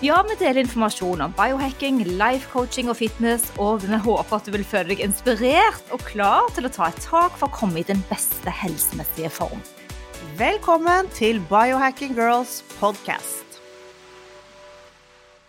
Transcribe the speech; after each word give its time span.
Ja, 0.00 0.22
vi 0.24 0.32
deler 0.40 0.62
informasjon 0.62 1.20
om 1.20 1.32
biohacking, 1.36 1.98
life 2.16 2.48
coaching 2.48 2.88
og 2.88 2.96
fitness, 2.96 3.42
og 3.60 3.82
vi 3.82 3.98
håper 4.00 4.38
at 4.38 4.46
du 4.48 4.54
vil 4.54 4.64
føle 4.64 4.94
deg 4.94 5.02
inspirert 5.04 5.92
og 5.92 6.00
klar 6.08 6.46
til 6.56 6.64
å 6.64 6.70
ta 6.72 6.86
et 6.88 7.02
tak 7.04 7.36
for 7.36 7.50
å 7.50 7.52
komme 7.52 7.82
i 7.82 7.84
den 7.84 8.00
beste 8.08 8.48
helsemessige 8.62 9.28
form. 9.28 9.60
Velkommen 10.40 11.10
til 11.12 11.42
Biohacking 11.52 12.16
Girls 12.16 12.62
podcast. 12.78 13.60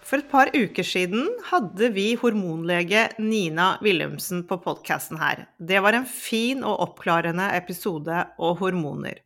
For 0.03 0.19
et 0.19 0.27
par 0.27 0.51
uker 0.51 0.83
siden 0.83 1.31
hadde 1.47 1.93
vi 1.95 2.09
hormonlege 2.19 3.07
Nina 3.23 3.77
Wilhelmsen 3.79 4.43
på 4.51 4.59
podkasten 4.67 5.23
her. 5.23 5.45
Det 5.63 5.79
var 5.79 5.95
en 5.95 6.03
fin 6.03 6.67
og 6.67 6.89
oppklarende 6.89 7.47
episode 7.55 8.25
og 8.35 8.59
hormoner. 8.59 9.23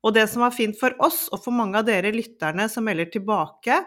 Og 0.00 0.14
det 0.16 0.26
som 0.32 0.44
var 0.44 0.54
fint 0.56 0.78
for 0.80 0.96
oss, 1.04 1.26
og 1.28 1.42
for 1.44 1.54
mange 1.54 1.80
av 1.80 1.86
dere 1.88 2.12
lytterne 2.14 2.66
som 2.72 2.86
melder 2.88 3.10
tilbake, 3.12 3.82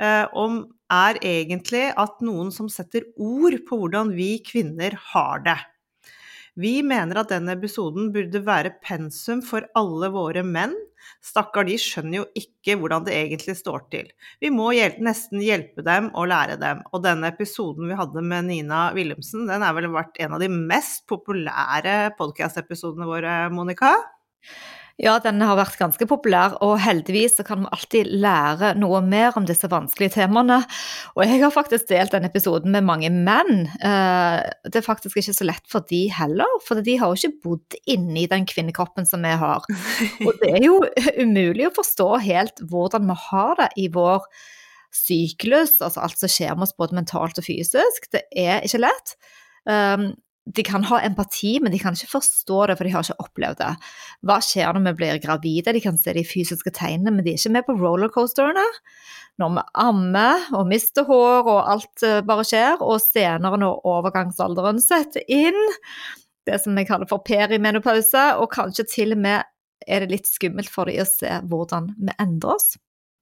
eh, 0.00 0.24
om, 0.32 0.62
er 0.88 1.20
egentlig 1.20 1.90
at 2.00 2.22
noen 2.24 2.48
som 2.54 2.70
setter 2.72 3.04
ord 3.20 3.58
på 3.68 3.76
hvordan 3.82 4.14
vi 4.16 4.38
kvinner 4.44 4.96
har 5.12 5.42
det. 5.44 5.58
Vi 6.58 6.80
mener 6.82 7.20
at 7.20 7.30
den 7.30 7.50
episoden 7.52 8.08
burde 8.14 8.40
være 8.42 8.72
pensum 8.82 9.44
for 9.46 9.68
alle 9.78 10.08
våre 10.10 10.42
menn. 10.42 10.72
Stakkar, 11.22 11.68
de 11.68 11.76
skjønner 11.78 12.16
jo 12.18 12.24
ikke 12.38 12.74
hvordan 12.80 13.04
det 13.06 13.14
egentlig 13.14 13.54
står 13.60 13.84
til. 13.92 14.08
Vi 14.42 14.50
må 14.50 14.72
hjelpe, 14.74 15.04
nesten 15.06 15.44
hjelpe 15.44 15.84
dem 15.86 16.08
og 16.18 16.26
lære 16.32 16.56
dem. 16.58 16.80
Og 16.90 17.04
denne 17.04 17.30
episoden 17.30 17.86
vi 17.90 18.00
hadde 18.00 18.24
med 18.26 18.48
Nina 18.48 18.88
Wilhelmsen, 18.96 19.46
den 19.50 19.62
er 19.62 19.76
vel 19.76 19.86
vært 19.94 20.18
en 20.24 20.34
av 20.34 20.42
de 20.42 20.50
mest 20.50 21.04
populære 21.10 22.16
podkast-episodene 22.18 23.06
våre, 23.06 23.38
Monica? 23.54 23.94
Ja, 24.98 25.12
den 25.22 25.38
har 25.46 25.54
vært 25.54 25.78
ganske 25.78 26.08
populær, 26.10 26.56
og 26.64 26.80
heldigvis 26.82 27.36
så 27.38 27.44
kan 27.46 27.60
vi 27.62 27.70
alltid 27.70 28.08
lære 28.18 28.72
noe 28.80 28.98
mer 29.06 29.36
om 29.38 29.44
disse 29.46 29.70
vanskelige 29.70 30.16
temaene. 30.16 30.56
Og 31.14 31.22
jeg 31.22 31.38
har 31.44 31.54
faktisk 31.54 31.86
delt 31.92 32.16
denne 32.16 32.26
episoden 32.32 32.74
med 32.74 32.86
mange 32.88 33.12
menn. 33.14 33.68
Eh, 33.78 34.40
det 34.66 34.80
er 34.80 34.86
faktisk 34.86 35.20
ikke 35.20 35.36
så 35.36 35.46
lett 35.46 35.62
for 35.70 35.86
de 35.86 36.02
heller, 36.10 36.58
for 36.66 36.82
de 36.82 36.98
har 36.98 37.14
jo 37.14 37.20
ikke 37.20 37.46
bodd 37.46 37.78
inni 37.86 38.26
den 38.26 38.48
kvinnekroppen 38.50 39.06
som 39.06 39.22
vi 39.22 39.36
har. 39.38 39.70
Og 40.26 40.34
det 40.42 40.50
er 40.56 40.66
jo 40.66 40.80
umulig 41.14 41.68
å 41.70 41.76
forstå 41.78 42.10
helt 42.26 42.66
hvordan 42.66 43.06
vi 43.06 43.20
har 43.28 43.54
det 43.62 43.72
i 43.78 43.86
vår 43.94 44.26
syklus, 44.98 45.76
altså 45.78 46.02
alt 46.02 46.18
som 46.18 46.32
skjer 46.32 46.56
med 46.56 46.66
oss 46.66 46.74
både 46.74 46.98
mentalt 46.98 47.38
og 47.38 47.46
fysisk. 47.46 48.10
Det 48.10 48.26
er 48.34 48.66
ikke 48.66 48.82
lett. 48.82 49.14
Um, 49.62 50.10
de 50.54 50.64
kan 50.64 50.84
ha 50.88 51.00
empati, 51.04 51.58
men 51.60 51.72
de 51.72 51.80
kan 51.82 51.96
ikke 51.96 52.14
forstå 52.14 52.60
det, 52.70 52.76
for 52.78 52.88
de 52.88 52.92
har 52.94 53.04
ikke 53.04 53.24
opplevd 53.24 53.58
det. 53.60 53.72
Hva 54.26 54.38
skjer 54.44 54.72
når 54.76 54.86
vi 54.86 54.94
blir 55.00 55.20
gravide? 55.22 55.74
De 55.76 55.82
kan 55.84 55.98
se 56.00 56.14
de 56.16 56.24
fysiske 56.24 56.72
tegnene, 56.76 57.12
men 57.12 57.26
de 57.26 57.34
er 57.34 57.40
ikke 57.40 57.54
med 57.58 57.66
på 57.66 57.76
rollercoasterne. 57.76 58.64
Når 59.38 59.52
vi 59.54 59.66
ammer 59.84 60.48
og 60.56 60.70
mister 60.70 61.06
hår 61.06 61.46
og 61.46 61.60
alt 61.74 62.06
eh, 62.06 62.22
bare 62.26 62.46
skjer, 62.48 62.80
og 62.80 63.02
senere 63.04 63.60
når 63.60 63.84
overgangsalderen 63.86 64.80
setter 64.82 65.26
inn, 65.30 65.60
det 66.48 66.58
som 66.62 66.78
vi 66.78 66.86
kaller 66.88 67.08
for 67.10 67.22
perimenopause, 67.26 68.24
og 68.40 68.50
kanskje 68.54 68.88
til 68.88 69.14
og 69.14 69.24
med 69.28 69.44
er 69.86 70.02
det 70.02 70.12
litt 70.16 70.28
skummelt 70.28 70.70
for 70.72 70.90
dem 70.90 71.04
å 71.04 71.08
se 71.08 71.38
hvordan 71.48 71.92
vi 72.00 72.14
endrer 72.18 72.56
oss. 72.56 72.72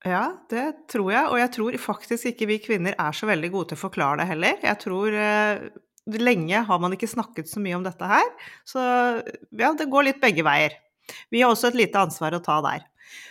Ja, 0.06 0.28
det 0.52 0.86
tror 0.92 1.10
jeg, 1.10 1.26
og 1.32 1.40
jeg 1.40 1.50
tror 1.56 1.76
faktisk 1.82 2.28
ikke 2.30 2.46
vi 2.52 2.60
kvinner 2.62 2.94
er 3.00 3.16
så 3.16 3.26
veldig 3.26 3.50
gode 3.50 3.72
til 3.72 3.80
å 3.80 3.84
forklare 3.88 4.20
det 4.20 4.28
heller. 4.30 4.60
Jeg 4.62 4.78
tror 4.84 5.16
eh, 5.18 5.66
lenge 6.06 6.64
har 6.68 6.82
man 6.82 6.94
ikke 6.94 7.10
snakket 7.10 7.50
så 7.50 7.62
mye 7.62 7.78
om 7.78 7.86
dette 7.86 8.10
her, 8.10 8.26
så 8.68 8.82
ja, 9.50 9.72
det 9.74 9.88
går 9.90 10.10
litt 10.10 10.20
begge 10.22 10.44
veier. 10.46 10.76
Vi 11.30 11.42
har 11.42 11.52
også 11.52 11.70
et 11.70 11.80
lite 11.84 12.02
ansvar 12.02 12.34
å 12.36 12.42
ta 12.42 12.60
der. 12.64 12.86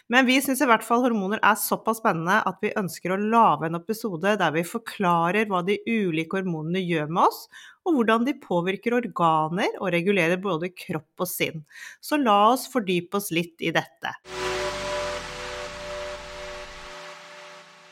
Men 0.08 0.28
vi 0.28 0.38
syns 0.44 0.62
i 0.64 0.68
hvert 0.70 0.86
fall 0.86 1.02
hormoner 1.04 1.42
er 1.44 1.58
såpass 1.60 2.00
spennende 2.00 2.38
at 2.48 2.62
vi 2.64 2.74
ønsker 2.80 3.12
å 3.12 3.20
lage 3.20 3.68
en 3.68 3.80
episode 3.80 4.36
der 4.40 4.54
vi 4.56 4.64
forklarer 4.68 5.50
hva 5.50 5.64
de 5.68 5.80
ulike 5.90 6.40
hormonene 6.40 6.84
gjør 6.86 7.12
med 7.12 7.26
oss, 7.26 7.46
og 7.86 8.00
hvordan 8.00 8.26
de 8.28 8.38
påvirker 8.42 8.98
organer 9.02 9.76
og 9.82 9.92
regulerer 9.98 10.42
både 10.42 10.72
kropp 10.72 11.26
og 11.26 11.30
sinn. 11.30 11.66
Så 12.02 12.22
la 12.22 12.40
oss 12.54 12.70
fordype 12.72 13.20
oss 13.20 13.32
litt 13.36 13.66
i 13.66 13.74
dette. 13.76 14.16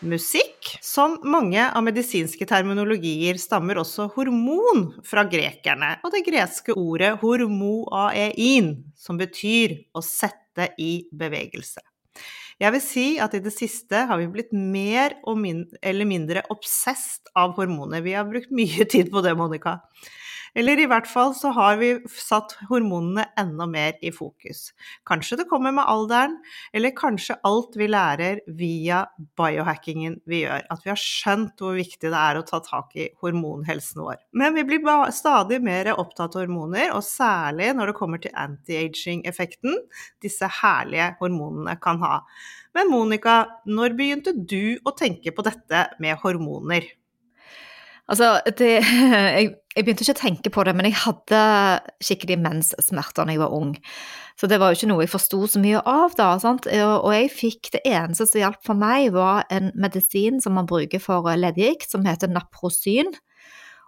Musikk. 0.07 0.73
Som 0.83 1.17
mange 1.27 1.63
av 1.65 1.83
medisinske 1.85 2.47
terminologier 2.49 3.39
stammer 3.41 3.79
også 3.81 4.09
hormon 4.15 4.89
fra 5.07 5.25
grekerne 5.29 5.95
og 6.03 6.13
det 6.15 6.23
greske 6.27 6.75
ordet 6.77 7.15
hormoaein, 7.23 8.75
som 8.95 9.19
betyr 9.19 9.79
å 9.95 10.03
sette 10.05 10.69
i 10.81 11.05
bevegelse. 11.11 11.81
Jeg 12.61 12.71
vil 12.75 12.83
si 12.85 13.05
at 13.19 13.33
i 13.33 13.41
det 13.43 13.51
siste 13.55 14.05
har 14.07 14.19
vi 14.21 14.29
blitt 14.31 14.53
mer 14.53 15.17
eller 15.25 16.07
mindre 16.07 16.43
obsesst 16.53 17.31
av 17.35 17.55
hormoner. 17.57 18.03
Vi 18.05 18.13
har 18.13 18.29
brukt 18.29 18.53
mye 18.53 18.85
tid 18.85 19.09
på 19.11 19.23
det, 19.25 19.33
Monica. 19.39 19.79
Eller 20.55 20.79
i 20.79 20.85
hvert 20.89 21.07
fall 21.09 21.33
så 21.37 21.49
har 21.55 21.79
vi 21.81 21.95
satt 22.13 22.53
hormonene 22.69 23.25
enda 23.39 23.65
mer 23.69 23.97
i 24.05 24.11
fokus. 24.13 24.67
Kanskje 25.09 25.39
det 25.41 25.47
kommer 25.49 25.73
med 25.73 25.87
alderen, 25.89 26.37
eller 26.73 26.93
kanskje 26.97 27.39
alt 27.47 27.77
vi 27.79 27.87
lærer 27.89 28.43
via 28.59 29.03
biohackingen 29.37 30.19
vi 30.29 30.43
gjør. 30.43 30.67
At 30.73 30.85
vi 30.85 30.93
har 30.93 31.01
skjønt 31.01 31.61
hvor 31.61 31.77
viktig 31.77 32.11
det 32.13 32.21
er 32.21 32.39
å 32.39 32.45
ta 32.45 32.61
tak 32.65 32.93
i 32.99 33.09
hormonhelsen 33.23 34.03
vår. 34.05 34.21
Men 34.37 34.53
vi 34.57 34.65
blir 34.67 34.83
stadig 35.15 35.61
mer 35.63 35.93
opptatt 35.95 36.35
av 36.37 36.43
hormoner, 36.43 36.91
og 36.93 37.05
særlig 37.07 37.71
når 37.77 37.91
det 37.91 37.97
kommer 37.97 38.21
til 38.21 38.35
anti-aging-effekten 38.37 39.79
disse 40.23 40.49
herlige 40.61 41.13
hormonene 41.21 41.77
kan 41.81 42.01
ha. 42.03 42.19
Men 42.73 42.89
Monica, 42.89 43.37
når 43.69 43.95
begynte 43.97 44.33
du 44.33 44.77
å 44.85 44.93
tenke 44.97 45.33
på 45.33 45.45
dette 45.45 45.87
med 46.01 46.17
hormoner? 46.21 46.85
Altså, 48.11 48.41
det, 48.59 48.71
jeg, 49.37 49.53
jeg, 49.73 49.83
begynte 49.83 50.05
ikke 50.05 50.15
å 50.15 50.21
tenke 50.21 50.51
på 50.53 50.63
det, 50.67 50.73
men 50.77 50.87
jeg 50.89 50.99
hadde 51.01 51.41
skikkelig 52.03 52.37
menssmerter 52.43 53.25
da 53.25 53.33
jeg 53.33 53.41
var 53.41 53.55
ung. 53.57 53.73
Så 54.39 54.49
det 54.49 54.59
var 54.61 54.71
jo 54.71 54.79
ikke 54.79 54.89
noe 54.89 55.03
jeg 55.05 55.13
forsto 55.13 55.41
så 55.49 55.61
mye 55.61 55.81
av 55.89 56.15
da. 56.17 56.31
Sant? 56.41 56.69
Og 56.69 57.09
jeg 57.13 57.33
fikk 57.33 57.73
det 57.75 57.83
eneste 57.89 58.27
som 58.29 58.41
hjalp 58.41 58.63
for 58.65 58.79
meg, 58.79 59.11
var 59.15 59.45
en 59.53 59.71
medisin 59.77 60.41
som 60.43 60.57
man 60.57 60.69
bruker 60.69 61.01
for 61.01 61.29
leddgikt, 61.37 61.89
som 61.91 62.05
heter 62.07 62.31
Naprosyn. 62.33 63.13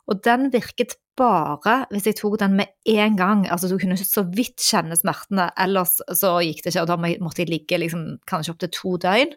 Og 0.05 0.21
den 0.25 0.51
virket 0.53 0.97
bare 1.17 1.85
hvis 1.89 2.09
jeg 2.09 2.19
tok 2.19 2.37
den 2.41 2.57
med 2.59 2.73
en 2.91 3.15
gang. 3.17 3.45
Altså 3.49 3.69
du 3.71 3.77
kunne 3.81 3.97
så 3.97 4.25
vidt 4.27 4.61
kjenne 4.61 4.97
smertene, 4.99 5.49
ellers 5.61 5.97
så 6.13 6.37
gikk 6.45 6.65
det 6.65 6.73
ikke, 6.73 6.83
og 6.85 6.91
da 6.91 6.99
måtte 7.23 7.43
jeg 7.43 7.53
ligge 7.53 7.79
liksom, 7.81 8.05
kanskje 8.29 8.55
opptil 8.55 8.73
to 8.75 8.97
døgn. 9.05 9.33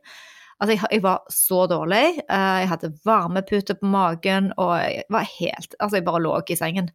Altså, 0.58 0.74
jeg, 0.74 0.82
jeg, 0.90 1.02
var 1.04 1.20
så 1.32 1.66
dårlig. 1.70 2.04
Eh, 2.24 2.56
jeg 2.62 2.70
hadde 2.72 2.94
varmepute 3.06 3.76
på 3.78 3.90
magen, 3.90 4.50
og 4.58 4.74
jeg 4.80 5.04
var 5.12 5.28
helt 5.38 5.76
Altså, 5.78 5.98
jeg 5.98 6.08
bare 6.08 6.24
lå 6.24 6.34
i 6.50 6.58
sengen. 6.58 6.90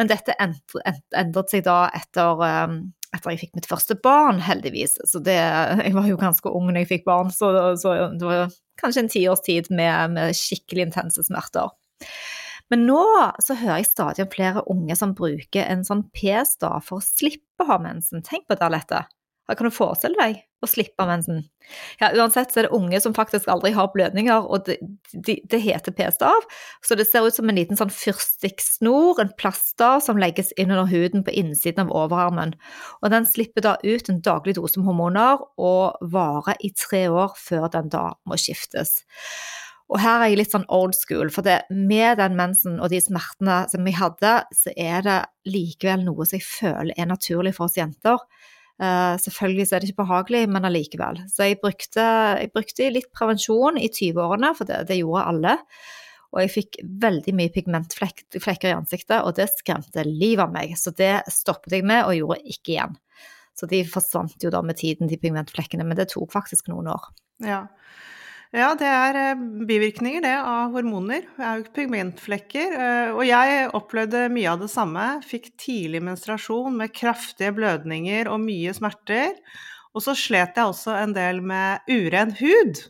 Men 0.00 0.08
dette 0.08 0.32
endret, 0.40 1.50
seg 1.52 1.66
da 1.66 1.90
etter, 1.92 2.40
um, 2.40 2.78
etter 3.12 3.34
jeg 3.34 3.42
fikk 3.42 3.58
mitt 3.58 3.68
første 3.68 3.98
barn, 4.00 4.40
heldigvis. 4.40 4.96
Så 5.04 5.20
det 5.20 5.36
Jeg 5.36 5.92
var 5.92 6.08
jo 6.08 6.16
ganske 6.20 6.48
ung 6.48 6.70
når 6.70 6.84
jeg 6.84 6.92
fikk 6.94 7.08
barn, 7.10 7.32
så, 7.34 7.52
så 7.76 7.96
det 8.16 8.24
var 8.24 8.54
kanskje 8.80 9.04
en 9.04 9.12
tiårs 9.12 9.44
tid 9.44 9.68
med, 9.68 10.16
med 10.16 10.36
skikkelig 10.38 10.88
intense 10.88 11.26
smerter. 11.26 11.68
Men 12.70 12.86
nå 12.86 13.02
så 13.42 13.56
hører 13.58 13.82
jeg 13.82 13.90
stadig 13.90 14.24
om 14.24 14.32
flere 14.32 14.64
unge 14.70 14.96
som 14.96 15.12
bruker 15.18 15.66
en 15.66 15.82
sånn 15.84 16.06
p-stav 16.14 16.86
for 16.86 17.02
å 17.02 17.04
slippe 17.04 17.66
å 17.66 17.68
ha 17.72 17.80
mensen. 17.82 18.22
Tenk 18.24 18.46
på 18.46 18.56
det, 18.56 18.68
Alette. 18.68 19.04
Kan 19.56 19.68
du 19.68 19.74
forestille 19.74 20.18
deg 20.18 20.40
å 20.60 20.68
slippe 20.68 21.06
mensen? 21.08 21.44
Ja, 22.00 22.10
uansett 22.18 22.52
så 22.52 22.60
er 22.60 22.66
det 22.66 22.76
unge 22.76 23.00
som 23.02 23.14
faktisk 23.16 23.48
aldri 23.52 23.72
har 23.76 23.90
blødninger, 23.94 24.46
og 24.46 24.66
det, 24.66 24.76
de, 25.12 25.38
de 25.50 25.60
heter 25.62 25.94
p-stav. 25.96 26.46
Så 26.84 26.96
det 26.98 27.06
ser 27.08 27.26
ut 27.26 27.36
som 27.36 27.48
en 27.50 27.58
liten 27.58 27.78
sånn 27.78 27.92
fyrstikksnor, 27.94 29.22
en 29.22 29.32
plaster 29.40 30.02
som 30.04 30.20
legges 30.20 30.52
inn 30.60 30.72
under 30.74 30.90
huden 30.90 31.24
på 31.26 31.34
innsiden 31.42 31.86
av 31.86 31.94
overarmen. 32.02 32.56
Og 33.00 33.14
den 33.14 33.28
slipper 33.28 33.64
da 33.66 33.76
ut 33.84 34.10
en 34.10 34.20
daglig 34.26 34.58
dose 34.58 34.80
med 34.80 34.90
hormoner 34.90 35.46
og 35.60 36.12
varer 36.12 36.58
i 36.60 36.74
tre 36.76 37.06
år 37.12 37.34
før 37.40 37.70
den 37.72 37.90
da 37.92 38.10
må 38.28 38.38
skiftes. 38.40 38.98
Og 39.90 39.98
her 39.98 40.22
er 40.22 40.30
jeg 40.30 40.38
litt 40.38 40.52
sånn 40.54 40.68
old 40.70 40.94
school, 40.94 41.32
for 41.34 41.42
det, 41.46 41.64
med 41.70 42.20
den 42.20 42.36
mensen 42.38 42.78
og 42.78 42.92
de 42.92 43.00
smertene 43.02 43.64
som 43.72 43.82
vi 43.86 43.94
hadde, 43.96 44.36
så 44.54 44.74
er 44.78 45.02
det 45.06 45.18
likevel 45.50 46.04
noe 46.06 46.26
som 46.28 46.38
jeg 46.38 46.46
føler 46.46 46.94
er 46.94 47.10
naturlig 47.10 47.56
for 47.56 47.66
oss 47.66 47.78
jenter. 47.80 48.22
Uh, 48.80 49.18
selvfølgelig 49.20 49.66
så 49.68 49.76
er 49.76 49.82
det 49.82 49.90
ikke 49.90 50.02
behagelig, 50.06 50.44
men 50.48 50.64
allikevel. 50.64 51.18
Så 51.28 51.50
jeg 51.50 51.58
brukte, 51.60 52.04
jeg 52.40 52.52
brukte 52.54 52.92
litt 52.94 53.10
prevensjon 53.16 53.76
i 53.76 53.90
20-årene, 53.92 54.54
for 54.56 54.70
det, 54.70 54.78
det, 54.88 55.02
gjorde 55.02 55.26
alle. 55.34 55.56
Og 56.30 56.40
jeg 56.44 56.52
fikk 56.54 56.78
veldig 57.02 57.34
mye 57.36 57.52
pigmentflekker 57.52 58.70
i 58.70 58.76
ansiktet, 58.76 59.18
og 59.20 59.34
det 59.36 59.50
skremte 59.52 60.06
livet 60.06 60.46
av 60.46 60.54
meg. 60.54 60.72
Så 60.80 60.94
det 60.96 61.18
stoppet 61.32 61.76
jeg 61.76 61.84
med 61.90 62.06
og 62.06 62.16
gjorde 62.16 62.40
ikke 62.54 62.76
igjen. 62.76 62.96
Så 63.58 63.68
de 63.68 63.82
forsvant 63.84 64.40
jo 64.40 64.52
da 64.54 64.62
med 64.64 64.78
tiden, 64.80 65.10
de 65.10 65.18
pigmentflekkene, 65.20 65.84
men 65.84 65.98
det 65.98 66.08
tok 66.14 66.32
faktisk 66.32 66.70
noen 66.72 66.88
år. 66.94 67.10
Ja. 67.44 67.64
Ja, 68.50 68.72
det 68.74 68.86
er 68.90 69.16
eh, 69.18 69.42
bivirkninger 69.68 70.24
det 70.24 70.32
av 70.42 70.72
hormoner. 70.74 71.22
Det 71.36 71.44
er 71.46 71.60
jo 71.60 71.70
pigmentflekker. 71.76 72.72
eh, 72.74 73.10
Og 73.14 73.22
jeg 73.28 73.68
opplevde 73.78 74.24
mye 74.34 74.50
av 74.50 74.64
det 74.64 74.70
samme. 74.72 75.04
Fikk 75.26 75.52
tidlig 75.60 76.00
menstruasjon 76.02 76.74
med 76.80 76.90
kraftige 76.96 77.52
blødninger 77.54 78.30
og 78.30 78.42
mye 78.42 78.74
smerter. 78.74 79.36
Og 79.94 80.02
så 80.02 80.16
slet 80.18 80.58
jeg 80.58 80.66
også 80.66 80.96
en 80.98 81.14
del 81.14 81.38
med 81.46 81.86
uren 81.90 82.34
hud. 82.40 82.82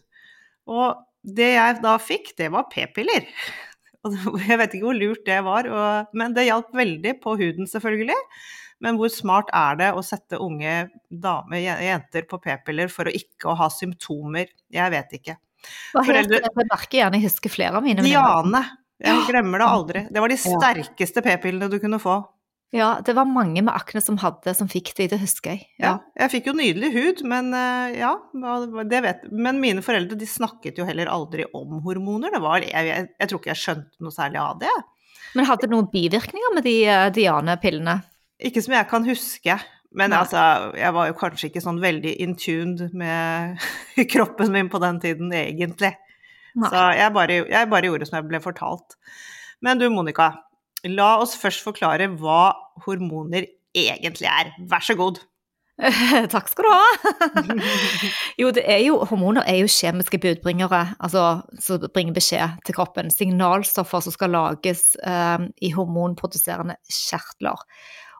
Og 0.70 1.02
det 1.24 1.50
jeg 1.58 1.82
da 1.84 1.98
fikk, 2.00 2.32
det 2.40 2.48
var 2.54 2.68
p-piller. 2.72 3.28
Jeg 4.48 4.56
vet 4.56 4.72
ikke 4.72 4.86
hvor 4.86 4.96
lurt 4.96 5.26
det 5.26 5.42
var, 5.44 5.66
men 6.16 6.32
det 6.32 6.46
hjalp 6.46 6.70
veldig 6.72 7.10
på 7.20 7.34
huden, 7.36 7.66
selvfølgelig. 7.68 8.16
Men 8.80 8.96
hvor 8.96 9.12
smart 9.12 9.52
er 9.52 9.76
det 9.76 9.90
å 9.92 10.00
sette 10.00 10.40
unge 10.40 10.88
damer, 11.12 11.60
jenter, 11.60 12.24
på 12.24 12.40
p-piller 12.40 12.88
for 12.88 13.10
å 13.10 13.12
ikke 13.12 13.58
ha 13.60 13.68
symptomer? 13.68 14.48
Jeg 14.72 14.94
vet 14.96 15.12
ikke. 15.20 15.36
Hva 15.94 16.02
het 16.02 16.10
Foreldre- 16.10 16.40
det? 16.40 16.50
Jeg 16.50 16.68
merker 16.72 16.98
gjerne, 16.98 17.20
jeg 17.20 17.28
husker 17.30 17.52
flere 17.52 17.80
av 17.80 17.86
mine. 17.86 18.04
Diane. 18.06 18.64
Jeg 19.00 19.24
glemmer 19.30 19.62
det 19.62 19.66
aldri. 19.66 20.04
Det 20.12 20.20
var 20.20 20.28
de 20.28 20.36
sterkeste 20.36 21.22
p-pillene 21.24 21.70
du 21.72 21.78
kunne 21.80 22.00
få. 22.02 22.18
Ja, 22.70 23.00
det 23.02 23.16
var 23.16 23.26
mange 23.26 23.64
med 23.66 23.74
akne 23.74 23.98
som 24.02 24.16
hadde, 24.22 24.52
som 24.54 24.68
fikk 24.70 24.92
det, 24.94 25.08
det 25.10 25.18
husker 25.18 25.56
jeg. 25.56 25.64
Ja. 25.82 25.96
Jeg 26.20 26.30
fikk 26.36 26.50
jo 26.52 26.54
nydelig 26.54 26.92
hud, 26.94 27.22
men 27.26 27.48
eh, 27.56 27.96
ja, 27.98 28.12
det 28.86 29.00
vet 29.02 29.24
Men 29.32 29.58
mine 29.58 29.82
foreldre 29.82 30.14
de 30.18 30.28
snakket 30.28 30.78
jo 30.78 30.86
heller 30.86 31.10
aldri 31.10 31.48
om 31.56 31.80
hormoner. 31.82 32.30
Det 32.30 32.42
var, 32.44 32.62
jeg, 32.62 32.86
jeg, 32.92 33.08
jeg 33.18 33.30
tror 33.32 33.42
ikke 33.42 33.50
jeg 33.50 33.62
skjønte 33.64 34.06
noe 34.06 34.14
særlig 34.14 34.38
av 34.44 34.60
det. 34.62 34.76
Men 35.34 35.48
hadde 35.50 35.66
det 35.66 35.72
noen 35.74 35.90
bivirkninger 35.90 36.54
med 36.54 36.66
de 36.68 36.76
eh, 36.86 37.08
Diane-pillene? 37.16 37.96
Ikke 38.38 38.62
som 38.62 38.76
jeg 38.78 38.88
kan 38.92 39.08
huske. 39.08 39.58
Men 39.90 40.12
Nei. 40.12 40.20
altså, 40.22 40.42
jeg 40.78 40.94
var 40.94 41.08
jo 41.08 41.16
kanskje 41.18 41.48
ikke 41.50 41.62
sånn 41.64 41.80
veldig 41.82 42.12
in 42.22 42.36
tuned 42.38 42.84
med 42.96 43.58
kroppen 44.12 44.52
min 44.54 44.70
på 44.70 44.78
den 44.82 45.00
tiden, 45.02 45.32
egentlig. 45.34 45.94
Nei. 46.54 46.70
Så 46.70 46.84
jeg 46.98 47.14
bare, 47.14 47.40
jeg 47.50 47.70
bare 47.70 47.90
gjorde 47.90 48.06
som 48.08 48.20
jeg 48.20 48.28
ble 48.30 48.42
fortalt. 48.42 48.94
Men 49.64 49.80
du 49.80 49.88
Monica, 49.92 50.32
la 50.86 51.10
oss 51.22 51.34
først 51.38 51.64
forklare 51.66 52.08
hva 52.20 52.52
hormoner 52.86 53.50
egentlig 53.76 54.30
er. 54.30 54.54
Vær 54.70 54.84
så 54.84 54.96
god. 54.98 55.20
Takk 56.34 56.50
skal 56.50 56.66
du 56.66 56.70
ha. 56.72 57.12
jo, 58.40 58.50
det 58.54 58.64
er 58.68 58.82
jo, 58.84 58.98
hormoner 59.08 59.46
er 59.48 59.62
jo 59.62 59.70
kjemiske 59.70 60.20
budbringere, 60.20 60.82
altså 61.00 61.40
som 61.62 61.86
bringer 61.94 62.16
beskjed 62.16 62.60
til 62.66 62.76
kroppen. 62.76 63.10
Signalstoffer 63.14 64.04
som 64.04 64.14
skal 64.14 64.34
lages 64.36 64.92
um, 65.04 65.48
i 65.62 65.72
hormonproduserende 65.74 66.76
kjertler. 66.90 67.64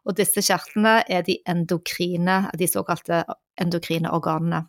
Og 0.09 0.17
disse 0.19 0.43
kjertlene 0.45 1.01
er 1.11 1.25
de 1.27 1.39
endokrine, 1.49 2.43
de 2.59 2.69
såkalte 2.71 3.23
endokrine 3.61 4.11
organene. 4.15 4.65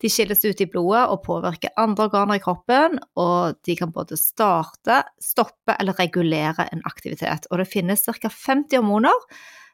De 0.00 0.08
skilles 0.12 0.44
ut 0.44 0.62
i 0.62 0.68
blodet 0.70 1.04
og 1.12 1.22
påvirker 1.26 1.74
andre 1.80 2.08
organer 2.08 2.40
i 2.40 2.44
kroppen, 2.44 2.98
og 3.20 3.58
de 3.66 3.76
kan 3.76 3.92
både 3.94 4.18
starte, 4.20 5.02
stoppe 5.20 5.76
eller 5.76 5.98
regulere 6.00 6.68
en 6.72 6.84
aktivitet. 6.88 7.48
Og 7.50 7.60
det 7.60 7.68
finnes 7.70 8.06
ca. 8.06 8.32
50 8.32 8.80
hormoner 8.80 9.28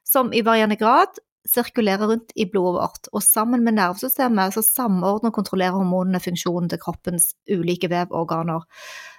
som 0.06 0.32
i 0.34 0.42
varierende 0.46 0.78
grad 0.78 1.18
sirkulerer 1.48 2.10
rundt 2.10 2.32
i 2.34 2.46
blodet 2.50 2.81
vårt, 2.82 3.10
og 3.12 3.25
sammen 3.25 3.64
med 3.64 3.78
nervesystemet 3.78 4.54
så 4.56 4.62
samordner 4.64 5.31
og 5.31 5.37
kontrollerer 5.38 5.76
hormonene 5.78 6.20
funksjonen 6.22 6.70
til 6.72 6.81
kroppens 6.82 7.32
ulike 7.50 7.90
vevorganer, 7.93 8.64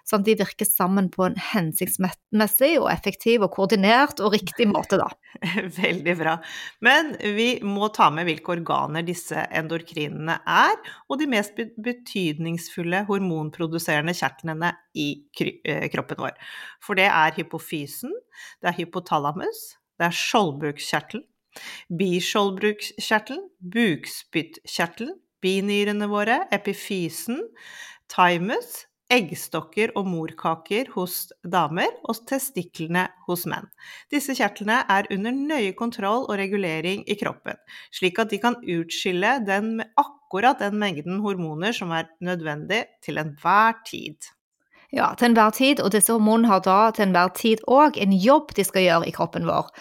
sånn 0.07 0.23
at 0.23 0.27
de 0.27 0.35
virker 0.39 0.67
sammen 0.67 1.09
på 1.11 1.25
en 1.25 1.37
hensiktsmessig 1.51 2.71
og 2.79 2.89
effektiv 2.91 3.43
og 3.45 3.53
koordinert 3.55 4.21
og 4.23 4.35
riktig 4.35 4.67
måte, 4.75 4.99
da. 4.99 5.09
Veldig 5.77 6.15
bra. 6.19 6.37
Men 6.85 7.13
vi 7.37 7.49
må 7.65 7.89
ta 7.95 8.09
med 8.13 8.27
hvilke 8.29 8.55
organer 8.57 9.05
disse 9.07 9.47
endorkrinene 9.47 10.39
er, 10.43 10.75
og 11.07 11.21
de 11.21 11.29
mest 11.31 11.59
betydningsfulle 11.83 13.05
hormonproduserende 13.09 14.15
kjertlene 14.17 14.73
i 14.97 15.09
eh, 15.43 15.87
kroppen 15.93 16.23
vår. 16.27 16.37
For 16.83 16.99
det 16.99 17.09
er 17.11 17.35
hypofysen, 17.39 18.13
det 18.61 18.71
er 18.71 18.79
hypotalamus, 18.79 19.65
det 19.97 20.07
er 20.07 20.15
skjoldbruskkjertelen, 20.15 21.25
biskjoldbruskkjertelen, 21.99 23.45
bukspyttkjertelen, 23.73 25.15
binyrene 25.43 26.09
våre, 26.11 26.41
epifysen, 26.53 27.41
thymus, 28.11 28.87
eggstokker 29.13 29.93
og 29.95 30.07
morkaker 30.09 30.89
hos 30.95 31.29
damer 31.47 31.93
og 32.07 32.19
testiklene 32.27 33.05
hos 33.27 33.45
menn. 33.47 33.69
Disse 34.11 34.35
kjertlene 34.35 34.81
er 34.91 35.07
under 35.15 35.35
nøye 35.35 35.73
kontroll 35.79 36.25
og 36.27 36.35
regulering 36.39 37.05
i 37.07 37.15
kroppen, 37.19 37.59
slik 37.95 38.19
at 38.19 38.33
de 38.33 38.41
kan 38.43 38.59
utskille 38.61 39.37
den 39.47 39.77
med 39.79 39.93
akkurat 39.99 40.59
den 40.63 40.79
mengden 40.81 41.21
hormoner 41.23 41.75
som 41.75 41.93
er 41.95 42.09
nødvendig 42.19 42.83
til 43.05 43.21
enhver 43.21 43.79
tid. 43.87 44.33
Ja, 44.91 45.13
til 45.19 45.31
enhver 45.31 45.51
tid, 45.55 45.81
og 45.83 45.91
disse 45.91 46.13
hormonene 46.15 46.51
har 46.51 46.61
da 46.63 46.91
til 46.95 47.07
enhver 47.07 47.31
tid 47.35 47.63
òg 47.67 47.99
en 47.99 48.13
jobb 48.15 48.53
de 48.55 48.63
skal 48.67 48.85
gjøre 48.87 49.07
i 49.07 49.15
kroppen 49.15 49.47
vår. 49.47 49.71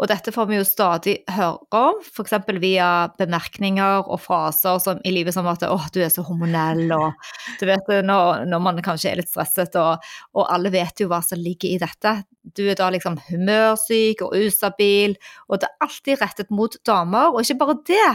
Og 0.00 0.08
dette 0.10 0.32
får 0.34 0.48
vi 0.50 0.58
jo 0.58 0.66
stadig 0.66 1.14
høre 1.30 1.60
om, 1.78 2.00
f.eks. 2.02 2.34
via 2.62 2.88
bemerkninger 3.18 4.08
og 4.10 4.20
fraser 4.22 4.80
som, 4.82 4.98
i 5.06 5.12
livet 5.14 5.36
som 5.36 5.46
at 5.50 5.62
'Å, 5.62 5.78
du 5.94 6.00
er 6.02 6.10
så 6.10 6.24
hormonell', 6.26 6.90
og 6.96 7.14
du 7.60 7.66
vet 7.70 7.90
når, 8.02 8.44
når 8.50 8.64
man 8.64 8.82
kanskje 8.82 9.12
er 9.12 9.22
litt 9.22 9.30
stresset, 9.30 9.78
og, 9.78 10.02
og 10.34 10.48
alle 10.50 10.72
vet 10.74 11.04
jo 11.04 11.08
hva 11.12 11.22
som 11.22 11.38
ligger 11.38 11.70
i 11.70 11.80
dette. 11.82 12.16
Du 12.58 12.64
er 12.66 12.78
da 12.78 12.90
liksom 12.90 13.20
humørsyk 13.28 14.26
og 14.26 14.34
ustabil, 14.34 15.14
og 15.48 15.62
det 15.62 15.70
er 15.70 15.86
alltid 15.86 16.22
rettet 16.22 16.50
mot 16.50 16.74
damer, 16.86 17.30
og 17.30 17.44
ikke 17.44 17.60
bare 17.62 17.78
det. 17.86 18.12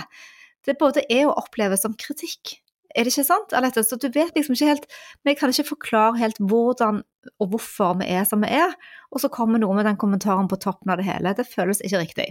Det 0.68 0.80
både 0.80 1.08
er 1.08 1.30
å 1.30 1.38
oppleve 1.40 1.80
som 1.80 1.96
kritikk. 1.96 2.60
Er 2.96 3.06
det 3.06 3.14
ikke 3.14 3.28
sant, 3.28 3.54
Alette? 3.54 3.84
Så 3.86 4.00
du 4.02 4.08
vet 4.10 4.34
liksom 4.36 4.56
ikke 4.56 4.72
helt 4.72 4.86
Men 5.22 5.34
jeg 5.34 5.40
kan 5.40 5.54
ikke 5.54 5.72
forklare 5.76 6.20
helt 6.22 6.40
hvordan 6.42 7.04
og 7.44 7.52
hvorfor 7.52 7.98
vi 8.00 8.08
er 8.16 8.24
som 8.26 8.40
vi 8.42 8.48
er, 8.56 8.72
og 9.12 9.20
så 9.22 9.28
kommer 9.30 9.60
noe 9.60 9.76
med 9.76 9.84
den 9.86 9.98
kommentaren 10.00 10.48
på 10.50 10.58
toppen 10.64 10.92
av 10.94 11.02
det 11.02 11.08
hele. 11.10 11.34
Det 11.36 11.44
føles 11.46 11.82
ikke 11.84 12.00
riktig. 12.00 12.28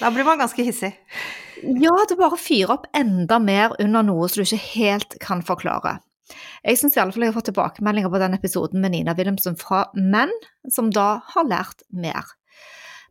Da 0.00 0.10
blir 0.10 0.26
man 0.26 0.40
ganske 0.42 0.66
hissig. 0.66 0.90
Ja, 1.62 1.94
det 2.10 2.18
bare 2.18 2.38
fyrer 2.40 2.74
opp 2.74 2.88
enda 2.98 3.38
mer 3.42 3.76
under 3.78 4.02
noe 4.06 4.26
som 4.28 4.42
du 4.42 4.48
ikke 4.48 4.64
helt 4.74 5.16
kan 5.22 5.44
forklare. 5.46 6.00
Jeg 6.66 6.78
syns 6.80 6.96
iallfall 6.96 7.26
jeg 7.26 7.32
har 7.32 7.38
fått 7.38 7.50
tilbakemeldinger 7.50 8.12
på 8.12 8.20
den 8.22 8.36
episoden 8.36 8.82
med 8.82 8.94
Nina 8.94 9.14
Wilhelmsen 9.18 9.58
fra 9.60 9.84
menn 9.94 10.32
som 10.70 10.90
da 10.94 11.20
har 11.34 11.48
lært 11.48 11.86
mer. 11.90 12.34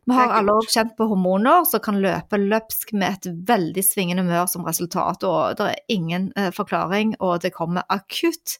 Vi 0.06 0.16
har 0.16 0.32
alle 0.34 0.56
òg 0.58 0.66
kjent 0.72 0.96
på 0.98 1.06
hormoner 1.12 1.62
som 1.68 1.82
kan 1.82 2.00
løpe 2.02 2.40
løpsk 2.40 2.90
med 2.96 3.20
et 3.20 3.30
veldig 3.48 3.84
svingende 3.86 4.24
humør 4.26 4.48
som 4.50 4.66
resultat, 4.66 5.22
og 5.22 5.60
det 5.60 5.68
er 5.70 5.94
ingen 5.94 6.32
eh, 6.38 6.50
forklaring, 6.54 7.14
og 7.22 7.44
det 7.44 7.54
kommer 7.54 7.86
akutt. 7.92 8.58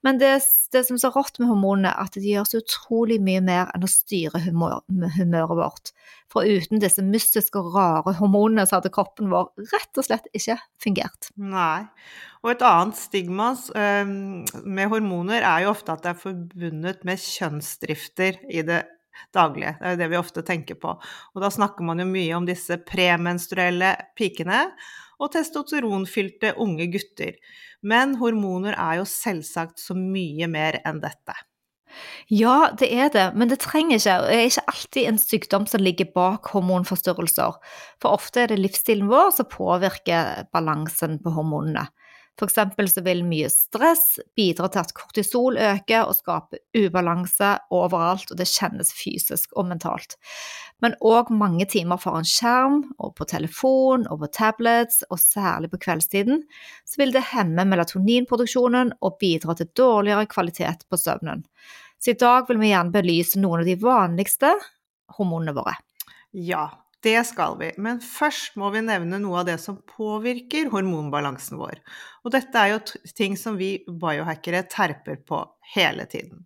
Men 0.00 0.16
det, 0.16 0.30
det 0.72 0.80
som 0.86 0.96
er 0.96 1.02
så 1.02 1.10
rått 1.12 1.36
med 1.40 1.50
hormonene, 1.50 1.90
er 1.92 2.08
at 2.08 2.16
de 2.16 2.32
gjør 2.32 2.46
så 2.48 2.60
utrolig 2.62 3.18
mye 3.20 3.42
mer 3.44 3.68
enn 3.74 3.84
å 3.84 3.90
styre 3.90 4.40
humør, 4.46 4.78
humøret 5.18 5.58
vårt. 5.58 5.90
For 6.32 6.48
uten 6.48 6.80
disse 6.80 7.04
mystiske 7.04 7.60
og 7.60 7.74
rare 7.74 8.14
hormonene, 8.16 8.64
så 8.64 8.78
hadde 8.78 8.92
kroppen 8.94 9.28
vår 9.32 9.50
rett 9.74 10.00
og 10.00 10.06
slett 10.06 10.30
ikke 10.32 10.56
fungert. 10.80 11.28
Nei. 11.36 11.84
Og 12.40 12.54
et 12.54 12.64
annet 12.64 12.96
stigma 12.96 13.50
eh, 13.76 14.08
med 14.64 14.88
hormoner 14.94 15.44
er 15.44 15.66
jo 15.66 15.74
ofte 15.74 15.92
at 15.92 16.06
det 16.06 16.14
er 16.14 16.24
forbundet 16.24 17.04
med 17.04 17.20
kjønnsdrifter 17.20 18.40
i 18.48 18.64
det 18.64 18.80
daglige. 19.34 19.76
Det 19.78 19.86
er 19.86 19.94
jo 19.94 20.00
det 20.02 20.10
vi 20.12 20.20
ofte 20.20 20.44
tenker 20.46 20.78
på. 20.80 20.96
Og 21.34 21.44
da 21.44 21.52
snakker 21.52 21.86
man 21.86 22.02
jo 22.02 22.08
mye 22.08 22.34
om 22.38 22.48
disse 22.48 22.80
premenstruelle 22.86 23.94
pikene 24.18 24.66
og 25.20 25.32
testosteronfylte 25.34 26.54
unge 26.60 26.88
gutter. 26.94 27.36
Men 27.80 28.16
hormoner 28.20 28.76
er 28.76 29.00
jo 29.00 29.06
selvsagt 29.08 29.80
så 29.80 29.96
mye 29.96 30.48
mer 30.50 30.80
enn 30.84 31.00
dette. 31.04 31.36
Ja, 32.30 32.70
det 32.78 32.86
er 32.94 33.08
det, 33.10 33.24
men 33.34 33.50
det 33.50 33.58
trenger 33.64 33.98
ikke. 33.98 34.16
Det 34.28 34.36
er 34.36 34.48
ikke 34.48 34.66
alltid 34.72 35.08
en 35.08 35.18
sykdom 35.18 35.66
som 35.66 35.82
ligger 35.82 36.10
bak 36.14 36.52
hormonforstyrrelser. 36.54 37.56
For 38.02 38.14
ofte 38.14 38.44
er 38.44 38.52
det 38.52 38.60
livsstilen 38.60 39.10
vår 39.10 39.32
som 39.34 39.48
påvirker 39.50 40.46
balansen 40.54 41.18
på 41.24 41.34
hormonene. 41.34 41.88
Eksempel 42.46 42.88
så 42.88 43.02
vil 43.04 43.20
mye 43.26 43.48
stress 43.52 44.18
bidra 44.36 44.68
til 44.72 44.80
at 44.82 44.94
kortisol 44.96 45.58
øker 45.60 46.08
og 46.08 46.16
skaper 46.16 46.62
ubalanse 46.78 47.50
overalt, 47.74 48.30
og 48.30 48.40
det 48.40 48.48
kjennes 48.48 48.92
fysisk 48.96 49.52
og 49.56 49.68
mentalt. 49.70 50.16
Men 50.80 50.96
òg 51.04 51.28
mange 51.36 51.66
timer 51.68 52.00
foran 52.00 52.24
skjerm, 52.24 52.80
og 52.98 53.14
på 53.18 53.26
telefon 53.28 54.06
og 54.08 54.22
på 54.22 54.30
tablets, 54.38 55.04
og 55.10 55.20
særlig 55.20 55.70
på 55.74 55.82
kveldstiden, 55.84 56.42
så 56.88 57.02
vil 57.02 57.12
det 57.12 57.26
hemme 57.34 57.66
melatoninproduksjonen 57.68 58.94
og 59.00 59.18
bidra 59.20 59.58
til 59.58 59.68
dårligere 59.76 60.28
kvalitet 60.30 60.86
på 60.88 61.00
søvnen. 61.00 61.44
Så 62.00 62.14
i 62.14 62.20
dag 62.20 62.48
vil 62.48 62.62
vi 62.62 62.72
gjerne 62.72 62.94
belyse 62.94 63.40
noen 63.40 63.60
av 63.60 63.68
de 63.68 63.76
vanligste 63.80 64.54
hormonene 65.18 65.52
våre. 65.56 65.76
Ja, 66.32 66.68
det 67.04 67.18
skal 67.28 67.56
vi. 67.60 67.70
Men 67.80 68.00
først 68.04 68.56
må 68.60 68.70
vi 68.74 68.82
nevne 68.84 69.20
noe 69.22 69.40
av 69.40 69.48
det 69.48 69.56
som 69.62 69.80
påvirker 69.88 70.70
hormonbalansen 70.72 71.60
vår. 71.60 71.80
Og 72.24 72.34
dette 72.34 72.60
er 72.60 72.74
jo 72.74 73.12
ting 73.16 73.36
som 73.40 73.56
vi 73.60 73.78
biohackere 73.88 74.66
terper 74.68 75.20
på 75.24 75.42
hele 75.74 76.06
tiden. 76.10 76.44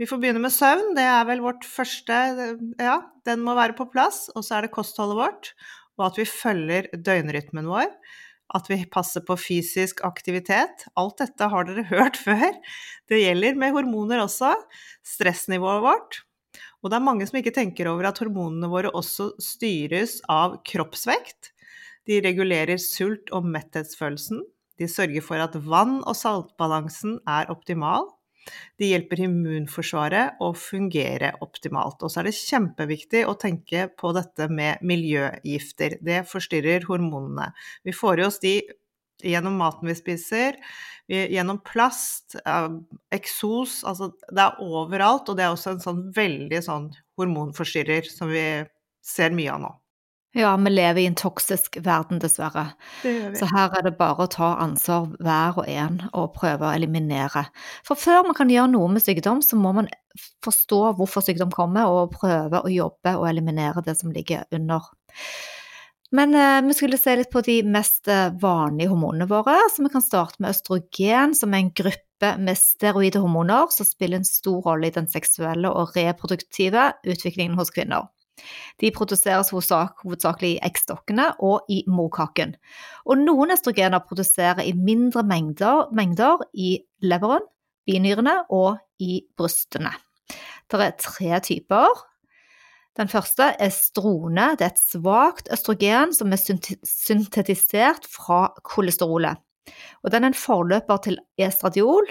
Vi 0.00 0.08
får 0.08 0.20
begynne 0.20 0.40
med 0.40 0.52
søvn. 0.52 0.94
Det 0.96 1.04
er 1.04 1.26
vel 1.28 1.42
vårt 1.44 1.66
første 1.68 2.16
Ja, 2.80 3.00
den 3.28 3.44
må 3.44 3.56
være 3.58 3.76
på 3.76 3.88
plass. 3.92 4.28
Og 4.34 4.44
så 4.46 4.58
er 4.58 4.66
det 4.66 4.74
kostholdet 4.76 5.18
vårt, 5.18 5.52
og 6.00 6.10
at 6.10 6.20
vi 6.20 6.28
følger 6.28 6.88
døgnrytmen 6.96 7.68
vår. 7.68 7.92
At 8.56 8.66
vi 8.66 8.80
passer 8.90 9.22
på 9.22 9.36
fysisk 9.38 10.00
aktivitet. 10.04 10.88
Alt 10.98 11.20
dette 11.22 11.50
har 11.52 11.68
dere 11.68 11.84
hørt 11.92 12.16
før. 12.26 12.48
Det 13.08 13.20
gjelder 13.22 13.60
med 13.60 13.76
hormoner 13.76 14.24
også. 14.24 14.54
Stressnivået 15.06 15.84
vårt. 15.84 16.24
Og 16.80 16.90
det 16.90 16.96
er 16.96 17.04
mange 17.04 17.26
som 17.28 17.38
ikke 17.40 17.54
tenker 17.54 17.90
over 17.90 18.08
at 18.08 18.20
hormonene 18.22 18.70
våre 18.72 18.92
også 18.96 19.32
styres 19.42 20.18
av 20.32 20.60
kroppsvekt. 20.66 21.52
De 22.08 22.22
regulerer 22.24 22.80
sult- 22.80 23.32
og 23.36 23.44
metthetsfølelsen. 23.44 24.40
De 24.80 24.88
sørger 24.88 25.24
for 25.24 25.42
at 25.44 25.58
vann- 25.60 26.00
og 26.08 26.16
saltbalansen 26.16 27.18
er 27.28 27.52
optimal. 27.52 28.08
De 28.80 28.88
hjelper 28.88 29.20
immunforsvaret 29.26 30.40
å 30.40 30.54
fungere 30.56 31.34
optimalt. 31.44 32.00
Og 32.00 32.10
så 32.10 32.22
er 32.22 32.30
det 32.30 32.38
kjempeviktig 32.38 33.26
å 33.28 33.36
tenke 33.38 33.88
på 34.00 34.14
dette 34.16 34.48
med 34.48 34.80
miljøgifter. 34.80 35.98
Det 36.00 36.22
forstyrrer 36.30 36.88
hormonene. 36.88 37.50
Vi 37.84 37.92
får 37.92 38.22
i 38.22 38.26
oss 38.26 38.40
de 38.42 38.54
gjennom 39.24 39.58
maten 39.60 39.90
vi 39.90 39.96
spiser, 39.98 40.58
gjennom 41.10 41.58
plast, 41.66 42.36
eksos 43.10 43.80
Altså 43.88 44.12
det 44.30 44.44
er 44.44 44.60
overalt, 44.62 45.28
og 45.28 45.38
det 45.38 45.46
er 45.46 45.54
også 45.54 45.74
en 45.74 45.82
sånn 45.82 46.02
veldig 46.14 46.60
sånn 46.62 46.90
hormonforstyrrer 47.18 48.06
som 48.06 48.30
vi 48.30 48.44
ser 49.04 49.34
mye 49.34 49.54
av 49.56 49.64
nå. 49.64 49.72
Ja, 50.32 50.56
vi 50.56 50.70
lever 50.70 51.00
i 51.02 51.08
en 51.10 51.16
toksisk 51.18 51.80
verden, 51.82 52.20
dessverre. 52.22 52.68
Det 53.02 53.10
gjør 53.16 53.32
vi. 53.32 53.38
Så 53.40 53.48
her 53.50 53.72
er 53.74 53.82
det 53.88 53.96
bare 53.98 54.28
å 54.28 54.30
ta 54.30 54.52
ansvar 54.62 55.08
hver 55.18 55.58
og 55.58 55.66
en 55.66 55.96
og 56.12 56.36
prøve 56.36 56.68
å 56.68 56.74
eliminere. 56.76 57.48
For 57.86 57.98
før 57.98 58.28
man 58.28 58.38
kan 58.38 58.52
gjøre 58.52 58.70
noe 58.70 58.92
med 58.94 59.02
sykdom, 59.02 59.42
så 59.42 59.58
må 59.58 59.74
man 59.74 59.90
forstå 60.46 60.78
hvorfor 61.00 61.26
sykdom 61.26 61.50
kommer, 61.54 61.90
og 61.90 62.14
prøve 62.14 62.62
å 62.62 62.70
jobbe 62.70 63.16
og 63.18 63.26
eliminere 63.26 63.82
det 63.82 63.96
som 63.98 64.14
ligger 64.14 64.46
under. 64.54 64.86
Men 66.10 66.34
eh, 66.34 66.60
vi 66.66 66.74
skulle 66.74 66.98
se 66.98 67.14
litt 67.16 67.30
på 67.30 67.42
de 67.46 67.60
mest 67.62 68.08
eh, 68.10 68.32
vanlige 68.42 68.90
hormonene 68.90 69.28
våre, 69.30 69.56
så 69.70 69.84
vi 69.84 69.92
kan 69.92 70.02
starte 70.02 70.42
med 70.42 70.56
østrogen, 70.56 71.36
som 71.38 71.54
er 71.54 71.62
en 71.62 71.74
gruppe 71.82 72.32
med 72.42 72.58
steroide 72.58 73.22
hormoner 73.22 73.70
som 73.72 73.86
spiller 73.86 74.20
en 74.20 74.26
stor 74.26 74.58
rolle 74.66 74.90
i 74.90 74.94
den 74.96 75.06
seksuelle 75.08 75.70
og 75.70 75.94
reproduktive 75.96 76.90
utviklingen 77.06 77.54
hos 77.58 77.70
kvinner. 77.74 78.10
De 78.80 78.90
produseres 78.96 79.52
hovedsakelig 79.52 80.54
i 80.54 80.60
eggstokkene 80.64 81.26
og 81.44 81.70
i 81.72 81.82
morkaken. 81.90 82.54
Og 83.06 83.20
noen 83.20 83.54
østrogener 83.54 84.02
produserer 84.06 84.64
i 84.64 84.74
mindre 84.76 85.22
mengder, 85.26 85.90
mengder 85.96 86.46
i 86.56 86.78
leveren, 87.04 87.44
binyrene 87.86 88.40
og 88.48 88.80
i 89.00 89.20
brystene. 89.36 89.92
Det 90.70 90.80
er 90.80 90.96
tre 91.00 91.40
typer. 91.44 92.06
Den 92.98 93.10
første 93.10 93.52
er 93.58 93.70
strone. 93.74 94.50
Det 94.58 94.66
er 94.66 94.72
et 94.72 94.82
svakt 94.82 95.50
østrogen 95.54 96.14
som 96.16 96.32
er 96.34 96.40
syntetisert 96.40 98.08
fra 98.10 98.48
kolesterolet. 98.66 99.38
Og 100.02 100.10
den 100.10 100.24
er 100.24 100.32
en 100.32 100.36
forløper 100.36 100.98
til 101.04 101.20
estradiol, 101.38 102.08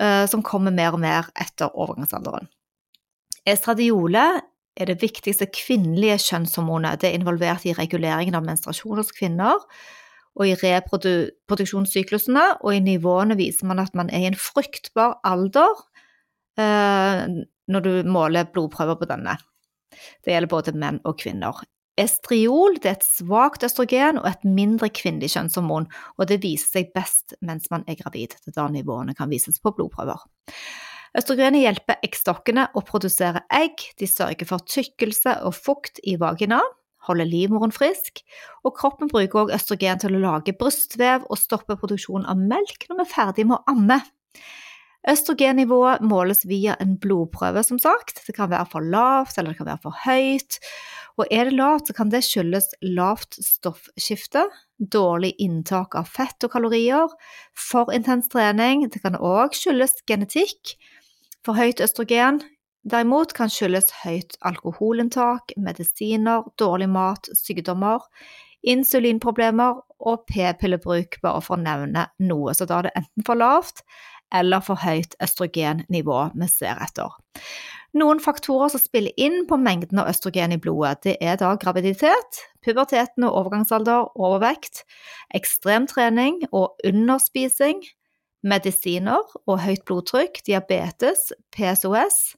eh, 0.00 0.26
som 0.28 0.44
kommer 0.44 0.74
mer 0.74 0.92
og 0.92 1.00
mer 1.00 1.30
etter 1.40 1.72
overgangsalderen. 1.72 2.50
Estradiolet 3.48 4.42
er 4.78 4.90
det 4.90 5.00
viktigste 5.02 5.48
kvinnelige 5.50 6.18
kjønnshormonet. 6.26 7.00
Det 7.00 7.10
er 7.10 7.18
involvert 7.18 7.64
i 7.66 7.74
reguleringen 7.74 8.36
av 8.36 8.44
menstruasjon 8.46 9.00
hos 9.00 9.14
kvinner, 9.16 9.56
og 10.38 10.46
i 10.46 10.54
reproduksjonssyklusene, 10.54 12.44
og 12.62 12.74
i 12.74 12.82
nivåene 12.84 13.38
viser 13.38 13.66
man 13.66 13.80
at 13.82 13.96
man 13.98 14.10
er 14.12 14.22
i 14.22 14.28
en 14.28 14.38
fruktbar 14.38 15.16
alder 15.26 15.72
eh, 16.60 17.24
når 17.68 17.84
du 17.84 17.92
måler 18.06 18.46
blodprøver 18.52 19.00
på 19.00 19.08
denne. 19.10 19.34
Det 20.24 20.34
gjelder 20.34 20.52
både 20.52 20.76
menn 20.76 21.02
og 21.08 21.18
kvinner. 21.22 21.60
Estriol 21.98 22.76
er 22.78 22.92
et 22.92 23.06
svakt 23.06 23.64
østrogen 23.66 24.20
og 24.20 24.28
et 24.30 24.44
mindre 24.46 24.86
kvinnelig 24.94 25.32
kjønnshormon, 25.34 25.88
og 26.14 26.28
det 26.30 26.38
viser 26.44 26.78
seg 26.78 26.92
best 26.94 27.34
mens 27.42 27.66
man 27.72 27.82
er 27.90 27.98
gravid. 27.98 28.36
Det 28.38 28.52
er 28.52 28.60
da 28.60 28.68
nivåene 28.70 29.16
kan 29.18 29.30
vises 29.32 29.58
på 29.58 29.72
blodprøver. 29.74 30.22
Østrogenet 31.18 31.64
hjelper 31.64 31.98
eggstokkene 32.04 32.68
å 32.76 32.84
produsere 32.86 33.42
egg, 33.54 33.82
de 33.98 34.06
sørger 34.06 34.46
for 34.46 34.62
tykkelse 34.68 35.40
og 35.48 35.56
fukt 35.56 35.98
i 36.06 36.14
vagina, 36.20 36.60
holder 37.08 37.26
livmoren 37.26 37.72
frisk, 37.74 38.22
og 38.62 38.76
kroppen 38.78 39.10
bruker 39.10 39.46
også 39.46 39.56
østrogen 39.56 40.02
til 40.02 40.18
å 40.18 40.22
lage 40.22 40.54
brystvev 40.58 41.26
og 41.26 41.40
stoppe 41.40 41.78
produksjonen 41.80 42.28
av 42.30 42.38
melk 42.38 42.86
når 42.86 43.00
vi 43.00 43.06
er 43.06 43.12
ferdig 43.14 43.48
med 43.48 43.58
å 43.58 43.74
amme. 43.74 43.98
Østrogennivået 45.06 46.02
måles 46.02 46.42
via 46.48 46.74
en 46.82 46.96
blodprøve, 46.98 47.62
som 47.62 47.78
sagt. 47.78 48.22
Det 48.26 48.34
kan 48.34 48.50
være 48.50 48.66
for 48.72 48.82
lavt, 48.82 49.38
eller 49.38 49.54
det 49.54 49.60
kan 49.60 49.70
være 49.70 49.84
for 49.84 50.00
høyt. 50.04 50.58
Og 51.18 51.26
er 51.30 51.48
det 51.48 51.54
lavt, 51.58 51.86
så 51.86 51.94
kan 51.94 52.10
det 52.10 52.24
skyldes 52.26 52.70
lavt 52.82 53.38
stoffskifte, 53.42 54.44
dårlig 54.78 55.32
inntak 55.42 55.94
av 55.98 56.10
fett 56.10 56.44
og 56.46 56.52
kalorier, 56.52 57.10
for 57.54 57.90
intens 57.94 58.28
trening. 58.30 58.86
Det 58.90 59.02
kan 59.02 59.18
òg 59.18 59.56
skyldes 59.56 60.00
genetikk, 60.06 60.76
for 61.46 61.58
høyt 61.58 61.82
østrogen 61.82 62.42
derimot 62.88 63.34
kan 63.36 63.50
skyldes 63.52 63.90
høyt 64.04 64.36
alkoholinntak, 64.46 65.52
medisiner, 65.60 66.46
dårlig 66.60 66.88
mat, 66.92 67.28
sykdommer, 67.36 68.04
insulinproblemer 68.66 69.82
og 69.98 70.24
p-pillebruk, 70.30 71.18
bare 71.22 71.42
for 71.44 71.58
å 71.58 71.62
nevne 71.62 72.06
noe. 72.22 72.54
Så 72.54 72.68
da 72.68 72.80
er 72.80 72.88
det 72.88 72.96
enten 73.02 73.26
for 73.26 73.38
lavt 73.38 73.82
eller 74.34 74.62
for 74.64 74.80
høyt 74.82 75.16
østrogennivå 75.24 76.20
vi 76.34 76.48
ser 76.52 76.80
etter. 76.84 77.14
Noen 77.96 78.20
faktorer 78.20 78.68
som 78.72 78.82
spiller 78.82 79.14
inn 79.16 79.46
på 79.48 79.56
mengden 79.60 80.02
av 80.02 80.10
østrogen 80.10 80.52
i 80.52 80.60
blodet, 80.60 81.00
det 81.06 81.14
er 81.24 81.38
da 81.40 81.54
graviditet, 81.60 82.42
puberteten 82.64 83.24
og 83.24 83.38
overgangsalder, 83.40 84.10
overvekt, 84.20 84.84
ekstrem 85.34 85.88
trening 85.88 86.42
og 86.52 86.76
underspising, 86.84 87.80
medisiner 88.44 89.24
og 89.48 89.62
høyt 89.64 89.86
blodtrykk, 89.88 90.42
diabetes, 90.46 91.32
PSOS. 91.56 92.36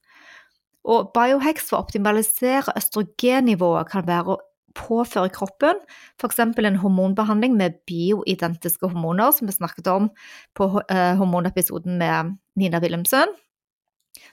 Og 0.87 1.11
biohex 1.13 1.67
for 1.67 1.77
å 1.77 1.85
optimalisere 1.85 2.73
østrogennivået 2.79 3.91
kan 3.91 4.07
være 4.07 4.37
å 4.37 4.41
påføre 4.77 5.33
kroppen 5.35 5.79
f.eks. 6.21 6.41
en 6.41 6.81
hormonbehandling 6.83 7.57
med 7.59 7.81
bioidentiske 7.91 8.91
hormoner, 8.91 9.33
som 9.35 9.51
vi 9.51 9.57
snakket 9.57 9.91
om 9.91 10.09
på 10.57 10.71
eh, 10.89 11.15
hormonepisoden 11.19 11.99
med 12.01 12.37
Nina 12.61 12.81
Wilhelmsen. 12.83 13.35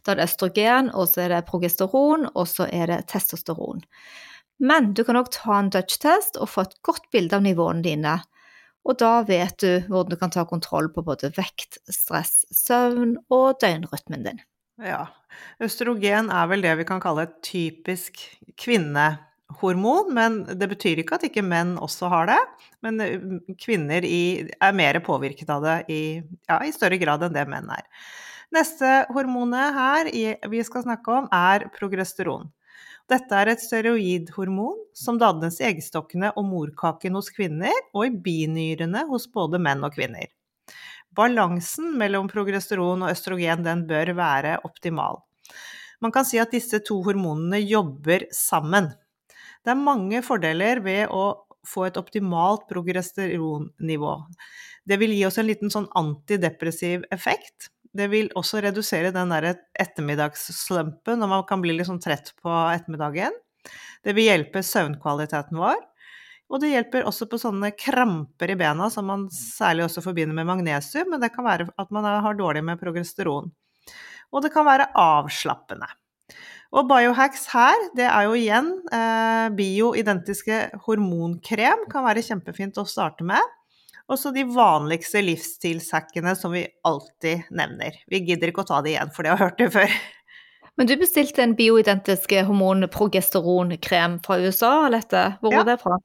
Da 0.06 0.14
er 0.14 0.20
det 0.20 0.30
østrogen, 0.30 0.90
og 0.94 1.10
så 1.12 1.26
er 1.26 1.36
det 1.36 1.46
progesteron, 1.50 2.30
og 2.34 2.48
så 2.50 2.68
er 2.72 2.90
det 2.92 3.04
testosteron. 3.12 3.84
Men 4.58 4.94
du 4.98 5.04
kan 5.06 5.20
òg 5.20 5.30
ta 5.34 5.60
en 5.60 5.70
Dutch-test 5.74 6.40
og 6.42 6.50
få 6.50 6.66
et 6.66 6.78
godt 6.86 7.06
bilde 7.14 7.38
av 7.38 7.46
nivåene 7.46 7.86
dine. 7.86 8.18
Og 8.88 8.98
da 9.02 9.20
vet 9.28 9.60
du 9.62 9.84
hvordan 9.90 10.14
du 10.14 10.20
kan 10.20 10.34
ta 10.34 10.46
kontroll 10.48 10.90
på 10.94 11.04
både 11.06 11.30
vekt, 11.36 11.82
stress, 11.92 12.46
søvn 12.56 13.18
og 13.28 13.60
døgnrytmen 13.62 14.24
din. 14.26 14.42
Ja. 14.82 15.08
Østrogen 15.62 16.32
er 16.34 16.50
vel 16.50 16.64
det 16.64 16.78
vi 16.80 16.86
kan 16.88 17.02
kalle 17.04 17.28
et 17.28 17.40
typisk 17.46 18.22
kvinnehormon, 19.48 20.14
men 20.14 20.46
det 20.60 20.68
betyr 20.68 21.00
ikke 21.00 21.16
at 21.16 21.24
ikke 21.24 21.44
menn 21.44 21.78
også 21.78 22.10
har 22.10 22.28
det. 22.28 22.40
Men 22.82 23.00
eh, 23.02 23.20
kvinner 23.60 24.04
i, 24.04 24.50
er 24.62 24.74
mer 24.74 25.00
påvirket 25.00 25.50
av 25.50 25.64
det 25.64 25.86
i, 25.90 26.22
ja, 26.48 26.64
i 26.64 26.72
større 26.72 26.98
grad 26.98 27.24
enn 27.24 27.34
det 27.34 27.48
menn 27.48 27.70
er. 27.70 27.86
Neste 28.52 29.06
hormonet 29.12 29.74
her 29.76 30.10
vi 30.50 30.64
skal 30.64 30.84
snakke 30.84 31.12
om, 31.12 31.28
er 31.32 31.68
progesteron. 31.76 32.50
Dette 33.08 33.36
er 33.36 33.48
et 33.48 33.62
steroidhormon 33.64 34.78
som 34.96 35.18
dannes 35.18 35.60
i 35.62 35.68
eggstokkene 35.70 36.34
og 36.36 36.46
morkaken 36.48 37.16
hos 37.16 37.30
kvinner, 37.32 37.72
og 37.94 38.08
i 38.08 38.12
binyrene 38.12 39.06
hos 39.08 39.28
både 39.32 39.60
menn 39.60 39.84
og 39.84 39.96
kvinner. 39.96 40.28
Balansen 41.16 41.96
mellom 41.98 42.28
progesteron 42.30 43.06
og 43.06 43.12
østrogen 43.14 43.64
den 43.66 43.86
bør 43.88 44.12
være 44.16 44.58
optimal. 44.68 45.24
Man 46.04 46.12
kan 46.14 46.28
si 46.28 46.38
at 46.38 46.52
disse 46.54 46.78
to 46.86 47.00
hormonene 47.02 47.64
jobber 47.64 48.28
sammen. 48.36 48.92
Det 49.68 49.74
er 49.74 49.84
mange 49.84 50.22
fordeler 50.24 50.80
ved 50.80 51.10
å 51.12 51.24
få 51.68 51.90
et 51.90 51.98
optimalt 52.00 52.70
progesteronnivå. 52.70 54.14
Det 54.88 54.96
vil 55.02 55.12
gi 55.12 55.26
oss 55.28 55.38
en 55.42 55.50
liten 55.50 55.74
sånn 55.74 55.90
antidepressiv 56.00 57.04
effekt. 57.12 57.68
Det 57.92 58.08
vil 58.14 58.30
også 58.40 58.62
redusere 58.64 59.12
den 59.12 59.34
derre 59.34 59.58
ettermiddagsslumpen 59.76 61.20
når 61.20 61.32
man 61.34 61.44
kan 61.50 61.60
bli 61.60 61.76
litt 61.76 61.90
sånn 61.90 62.00
trett 62.00 62.32
på 62.40 62.54
ettermiddagen. 62.72 63.36
Det 64.08 64.16
vil 64.16 64.30
hjelpe 64.30 64.64
søvnkvaliteten 64.64 65.60
vår. 65.60 65.84
Og 66.48 66.64
det 66.64 66.72
hjelper 66.72 67.04
også 67.10 67.28
på 67.28 67.42
sånne 67.42 67.74
kramper 67.76 68.54
i 68.54 68.56
bena, 68.56 68.88
som 68.88 69.10
man 69.12 69.28
særlig 69.36 69.90
også 69.90 70.06
forbinder 70.06 70.38
med 70.38 70.48
magnesium, 70.48 71.12
men 71.12 71.20
det 71.20 71.34
kan 71.36 71.44
være 71.44 71.68
at 71.76 71.92
man 71.92 72.08
har 72.08 72.40
dårlig 72.40 72.64
med 72.64 72.80
progesteron. 72.80 73.52
Og 74.32 74.44
det 74.48 74.54
kan 74.56 74.64
være 74.68 74.88
avslappende. 74.96 75.92
Og 76.76 76.88
biohacks 76.90 77.46
her, 77.54 77.76
det 77.96 78.08
er 78.10 78.26
jo 78.28 78.34
igjen 78.36 78.74
eh, 78.94 79.48
bioidentiske 79.56 80.58
hormonkrem, 80.88 81.86
kan 81.92 82.04
være 82.08 82.26
kjempefint 82.26 82.80
å 82.82 82.88
starte 82.90 83.24
med. 83.28 83.40
Og 84.08 84.20
så 84.20 84.32
de 84.36 84.44
vanligste 84.48 85.20
livsstilshackene 85.24 86.32
som 86.40 86.54
vi 86.56 86.66
alltid 86.88 87.48
nevner. 87.56 87.96
Vi 88.12 88.22
gidder 88.28 88.52
ikke 88.52 88.64
å 88.64 88.70
ta 88.70 88.82
det 88.84 88.94
igjen, 88.96 89.12
for 89.16 89.24
det 89.28 89.34
har 89.34 89.42
hørt 89.50 89.60
det 89.60 89.72
før. 89.74 89.96
Men 90.78 90.88
du 90.88 90.94
bestilte 91.00 91.42
en 91.44 91.56
bioidentisk 91.58 92.36
hormonprogesteronkrem 92.48 94.20
fra 94.24 94.38
USA, 94.44 94.86
Alette. 94.86 95.24
Hvor 95.42 95.52
Ja. 95.52 95.64
var 95.64 95.72
det 95.72 95.80
fra? 95.82 95.98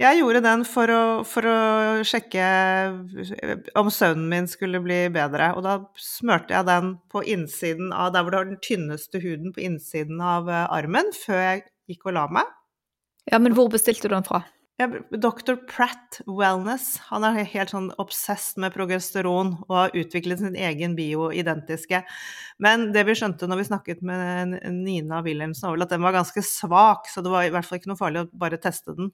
Jeg 0.00 0.20
gjorde 0.20 0.42
den 0.44 0.64
for 0.68 0.92
å, 0.92 1.02
for 1.28 1.48
å 1.48 1.58
sjekke 2.06 2.44
om 3.78 3.90
søvnen 3.92 4.28
min 4.30 4.50
skulle 4.50 4.80
bli 4.84 5.00
bedre, 5.14 5.52
og 5.56 5.64
da 5.66 5.78
smørte 6.00 6.56
jeg 6.56 6.68
den 6.68 6.94
på 7.12 7.24
innsiden 7.34 7.92
av 7.94 8.12
der 8.14 8.24
hvor 8.24 8.34
du 8.34 8.40
har 8.40 8.50
den 8.50 8.62
tynneste 8.64 9.22
huden 9.22 9.54
på 9.54 9.64
innsiden 9.66 10.22
av 10.24 10.50
eh, 10.50 10.66
armen, 10.78 11.12
før 11.16 11.42
jeg 11.42 11.66
gikk 11.90 12.08
og 12.10 12.18
la 12.18 12.28
meg. 12.38 12.54
Ja, 13.28 13.40
men 13.42 13.56
hvor 13.56 13.68
bestilte 13.72 14.08
du 14.08 14.14
den 14.16 14.26
fra? 14.26 14.44
Jeg, 14.78 15.00
Dr. 15.18 15.56
Pratt 15.66 16.20
Wellness, 16.30 17.00
han 17.08 17.24
er 17.26 17.40
helt 17.50 17.72
sånn 17.72 17.88
obsessed 17.98 18.60
med 18.62 18.70
progesteron 18.76 19.56
og 19.66 19.72
har 19.74 19.96
utviklet 19.98 20.38
sin 20.38 20.54
egen 20.54 20.94
bioidentiske. 20.94 22.04
Men 22.62 22.92
det 22.94 23.02
vi 23.08 23.16
skjønte 23.18 23.48
når 23.50 23.58
vi 23.58 23.66
snakket 23.72 24.04
med 24.06 24.54
Nina 24.76 25.18
Wilhelmsen, 25.26 25.72
var 25.72 25.82
at 25.82 25.96
den 25.96 26.04
var 26.06 26.14
ganske 26.14 26.44
svak, 26.46 27.10
så 27.10 27.26
det 27.26 27.34
var 27.34 27.48
i 27.48 27.50
hvert 27.50 27.66
fall 27.66 27.82
ikke 27.82 27.90
noe 27.90 27.98
farlig 27.98 28.22
å 28.22 28.30
bare 28.38 28.60
teste 28.62 28.94
den. 28.94 29.10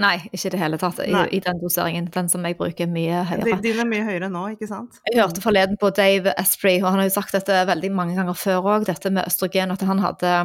Nei, 0.00 0.18
ikke 0.28 0.50
i 0.50 0.52
det 0.52 0.60
hele 0.60 0.80
tatt. 0.80 1.00
I, 1.00 1.16
I 1.36 1.40
den 1.44 1.64
doseringen. 1.64 2.12
Den 2.12 2.28
som 2.28 2.44
jeg 2.44 2.60
bruker 2.60 2.88
mye 2.92 3.24
høyere. 3.32 3.58
Din 3.64 3.80
er 3.80 3.88
mye 3.88 4.04
høyere 4.04 4.28
nå, 4.32 4.44
ikke 4.54 4.68
sant? 4.68 5.00
Jeg 5.08 5.22
hørte 5.22 5.44
forleden 5.44 5.80
på 5.80 5.88
Dave 5.96 6.36
Asprey, 6.40 6.82
og 6.82 6.92
han 6.92 7.00
har 7.00 7.08
jo 7.08 7.16
sagt 7.16 7.36
dette 7.36 7.64
veldig 7.72 7.96
mange 7.96 8.16
ganger 8.20 8.36
før 8.36 8.74
òg, 8.76 8.88
dette 8.88 9.12
med 9.12 9.24
østrogen, 9.24 9.72
at 9.72 9.88
han 9.88 10.04
hadde 10.04 10.38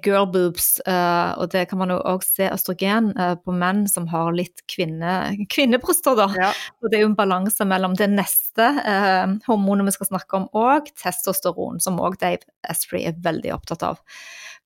girl 0.00 0.26
boobs, 0.30 0.80
eh, 0.86 1.30
og 1.36 1.50
det 1.52 1.66
kan 1.70 1.80
man 1.80 1.92
jo 1.92 1.98
òg 2.08 2.24
se 2.24 2.48
østrogen 2.48 3.10
eh, 3.16 3.34
på 3.40 3.54
menn 3.56 3.84
som 3.90 4.06
har 4.12 4.32
litt 4.36 4.64
kvinne, 4.70 5.16
kvinnebryster, 5.52 6.16
da. 6.18 6.28
Ja. 6.38 6.52
Og 6.80 6.90
det 6.90 6.98
er 6.98 7.04
jo 7.04 7.10
en 7.10 7.18
balanse 7.18 7.66
mellom 7.68 7.96
det 7.98 8.08
neste 8.12 8.68
eh, 8.82 9.34
hormonet 9.48 9.90
vi 9.90 9.96
skal 9.98 10.12
snakke 10.12 10.40
om, 10.40 10.48
og 10.56 10.88
testosteron, 11.02 11.82
som 11.82 12.00
òg 12.02 12.16
Dave 12.22 12.46
Asprey 12.70 13.04
er 13.10 13.20
veldig 13.24 13.52
opptatt 13.58 13.84
av. 13.92 14.00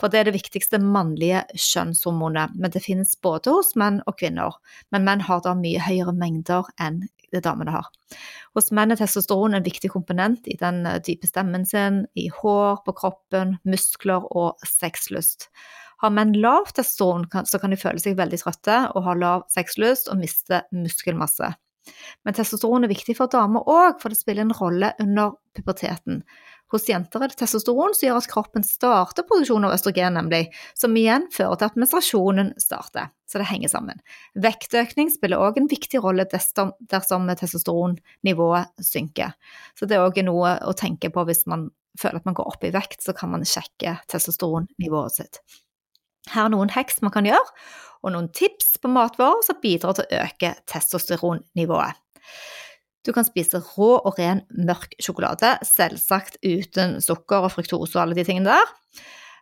For 0.00 0.12
det 0.12 0.20
er 0.20 0.28
det 0.28 0.36
viktigste 0.36 0.78
mannlige 0.82 1.42
kjønnshormonet, 1.56 2.56
men 2.60 2.72
det 2.72 2.84
finnes 2.84 3.14
både 3.24 3.54
hos 3.54 3.72
menn 3.80 4.02
og 4.04 4.18
kvinner. 4.20 4.58
Men 4.92 5.06
menn 5.08 5.24
har 5.24 5.40
da 5.44 5.54
mye 5.56 5.80
høyere 5.80 6.12
mengder 6.16 6.68
enn 6.76 7.06
det 7.32 7.42
damene 7.46 7.74
har. 7.74 7.88
Hos 8.56 8.70
menn 8.74 8.94
er 8.94 9.00
testosteron 9.00 9.56
en 9.56 9.66
viktig 9.66 9.90
komponent 9.92 10.46
i 10.50 10.56
den 10.60 10.84
eh, 10.86 11.00
dype 11.04 11.28
stemmen 11.28 11.66
sin, 11.68 12.04
i 12.14 12.28
hår 12.32 12.82
på 12.86 12.94
kroppen, 13.00 13.56
muskler 13.68 14.28
og 14.30 14.62
sexlyst. 14.66 15.50
Har 16.02 16.12
menn 16.12 16.34
lav 16.36 16.72
testosteron, 16.76 17.28
så 17.48 17.60
kan 17.60 17.72
de 17.72 17.80
føle 17.80 18.02
seg 18.02 18.18
veldig 18.18 18.42
trøtte 18.42 18.80
og 18.92 19.06
ha 19.06 19.16
lav 19.16 19.46
sexlyst 19.52 20.10
og 20.12 20.20
miste 20.20 20.62
muskelmasse. 20.76 21.54
Men 22.26 22.34
testosteron 22.36 22.84
er 22.84 22.92
viktig 22.92 23.14
for 23.16 23.30
damer 23.32 23.66
òg, 23.70 24.00
for 24.02 24.12
det 24.12 24.18
spiller 24.18 24.46
en 24.46 24.56
rolle 24.58 24.92
under 25.02 25.36
puberteten. 25.56 26.24
Hos 26.74 26.88
jenter 26.90 27.22
er 27.22 27.30
det 27.30 27.38
testosteron 27.38 27.94
som 27.94 28.08
gjør 28.08 28.18
at 28.18 28.28
kroppen 28.30 28.64
starter 28.66 29.26
produksjon 29.28 29.68
av 29.68 29.74
østrogen, 29.76 30.16
nemlig, 30.18 30.48
som 30.74 30.96
igjen 30.98 31.28
fører 31.34 31.60
til 31.60 31.68
at 31.68 31.78
menstruasjonen 31.78 32.48
starter. 32.58 33.12
Så 33.30 33.38
det 33.38 33.46
henger 33.50 33.70
sammen. 33.70 34.02
Vektøkning 34.42 35.12
spiller 35.14 35.42
òg 35.42 35.60
en 35.60 35.70
viktig 35.70 36.02
rolle 36.02 36.26
dersom, 36.30 36.72
testosteronnivået 36.90 38.82
synker. 38.82 39.34
Så 39.78 39.86
det 39.86 39.98
er 39.98 40.06
òg 40.06 40.18
noe 40.26 40.56
å 40.66 40.74
tenke 40.78 41.10
på 41.14 41.26
hvis 41.28 41.46
man 41.50 41.68
føler 42.00 42.20
at 42.20 42.26
man 42.28 42.36
går 42.36 42.50
opp 42.50 42.66
i 42.66 42.74
vekt, 42.74 43.00
så 43.02 43.14
kan 43.16 43.30
man 43.32 43.46
sjekke 43.46 43.96
testosteronnivået 44.10 45.20
sitt. 45.20 45.40
Her 46.32 46.48
er 46.48 46.54
noen 46.54 46.72
heks 46.74 46.98
man 47.04 47.14
kan 47.14 47.28
gjøre, 47.28 47.46
og 48.02 48.12
noen 48.14 48.28
tips 48.34 48.76
på 48.82 48.90
matvarer 48.90 49.42
som 49.46 49.58
bidrar 49.62 49.96
til 49.96 50.06
å 50.06 50.22
øke 50.24 50.52
testosteronnivået. 50.70 52.02
Du 53.06 53.12
kan 53.14 53.26
spise 53.26 53.60
rå 53.62 53.92
og 54.00 54.16
ren 54.18 54.42
mørk 54.66 54.96
sjokolade, 55.02 55.54
selvsagt 55.66 56.40
uten 56.42 56.98
sukker 57.04 57.46
og 57.46 57.52
fruktose 57.54 57.94
og 57.96 58.02
alle 58.02 58.18
de 58.18 58.24
tingene 58.26 58.50
der. 58.56 58.72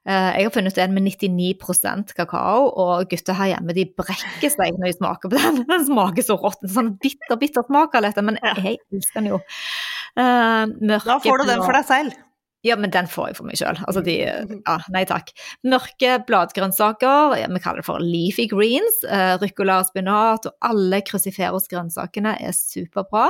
Eh, 0.05 0.31
Jeg 0.37 0.45
har 0.45 0.53
funnet 0.53 0.77
en 0.85 0.93
med 0.93 1.07
99% 1.09 2.13
kakao, 2.19 2.67
og 2.77 3.09
gutter 3.09 3.33
her 3.39 3.55
hjemme 3.55 3.73
de 3.73 3.87
brekker 3.97 4.53
seg 4.53 4.77
når 4.77 4.91
de 4.91 4.97
smaker 4.99 5.33
på 5.33 5.41
den. 5.41 5.63
Den 5.71 5.87
smaker 5.89 6.27
så 6.27 6.37
rått. 6.37 6.61
En 6.67 6.75
sånn 6.75 6.93
bitter, 7.01 7.39
bitter 7.41 7.65
smak 7.65 7.97
av 7.97 8.05
dette, 8.05 8.21
men 8.27 8.37
jeg 8.43 8.77
elsker 8.93 9.23
den 9.23 9.31
jo. 9.33 9.41
Eh, 10.21 10.67
mørke 10.85 11.09
Da 11.09 11.17
får 11.25 11.41
du 11.41 11.49
den 11.55 11.65
for 11.65 11.73
deg 11.79 11.89
selv. 11.89 12.19
ja, 12.65 12.77
men 12.81 12.93
den 12.93 13.09
får 13.09 13.27
jeg 13.31 13.37
for 13.37 13.49
meg 13.49 13.59
sjøl. 13.61 13.81
Altså 13.89 14.03
de 14.05 14.13
Ja, 14.25 14.77
nei 14.93 15.03
takk. 15.09 15.33
Mørke 15.65 16.19
bladgrønnsaker, 16.29 17.35
vi 17.49 17.61
kaller 17.65 17.81
det 17.81 17.89
for 17.89 18.01
leafy 18.01 18.47
greens. 18.49 19.01
Uh, 19.09 19.35
ruccola 19.41 19.81
og 19.83 19.89
spinat 19.89 20.47
og 20.49 20.55
alle 20.69 21.01
cruciferos-grønnsakene 21.09 22.37
er 22.45 22.53
superbra. 22.57 23.27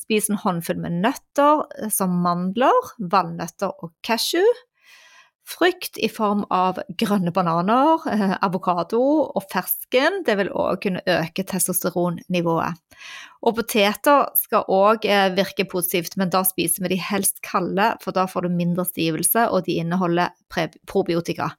Spis 0.00 0.30
en 0.30 0.40
håndfull 0.40 0.80
med 0.82 1.00
nøtter, 1.04 1.64
eh, 1.78 1.92
som 1.92 2.20
mandler, 2.24 2.92
valnøtter 2.98 3.72
og 3.82 3.92
cashew. 4.06 4.46
Frukt 5.50 5.98
i 5.98 6.06
form 6.12 6.44
av 6.54 6.78
grønne 7.00 7.32
bananer, 7.34 8.04
eh, 8.12 8.36
avokado 8.42 9.00
og 9.34 9.42
fersken. 9.50 10.22
Det 10.26 10.36
vil 10.38 10.52
òg 10.54 10.82
kunne 10.82 11.02
øke 11.06 11.42
testosteronnivået. 11.42 12.78
Og 13.42 13.56
poteter 13.56 14.28
skal 14.36 14.68
òg 14.68 15.08
virke 15.34 15.64
positivt, 15.64 16.16
men 16.16 16.30
da 16.30 16.44
spiser 16.44 16.82
vi 16.82 16.94
de 16.94 17.00
helst 17.00 17.40
kalde, 17.42 17.96
for 18.02 18.12
da 18.12 18.26
får 18.26 18.42
du 18.42 18.48
mindre 18.48 18.84
stivelse, 18.84 19.48
og 19.50 19.64
de 19.64 19.80
inneholder 19.80 20.30
probiotika. 20.86 21.50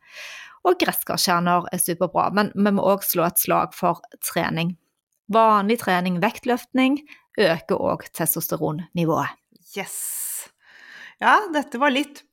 Og 0.64 0.78
gresskarkjerner 0.78 1.66
er 1.74 1.82
superbra, 1.82 2.30
men 2.34 2.52
vi 2.54 2.74
må 2.76 2.86
òg 2.86 3.04
slå 3.06 3.26
et 3.26 3.42
slag 3.42 3.74
for 3.74 4.02
trening. 4.22 4.76
Vanlig 5.32 5.80
trening, 5.84 6.20
vektløftning, 6.24 7.00
øker 7.40 7.80
òg 7.80 8.10
testosteronnivået. 8.18 9.38
Yes. 9.78 10.50
Ja, 11.22 11.38
dette 11.54 11.80
var 11.80 11.94
litt 11.94 12.24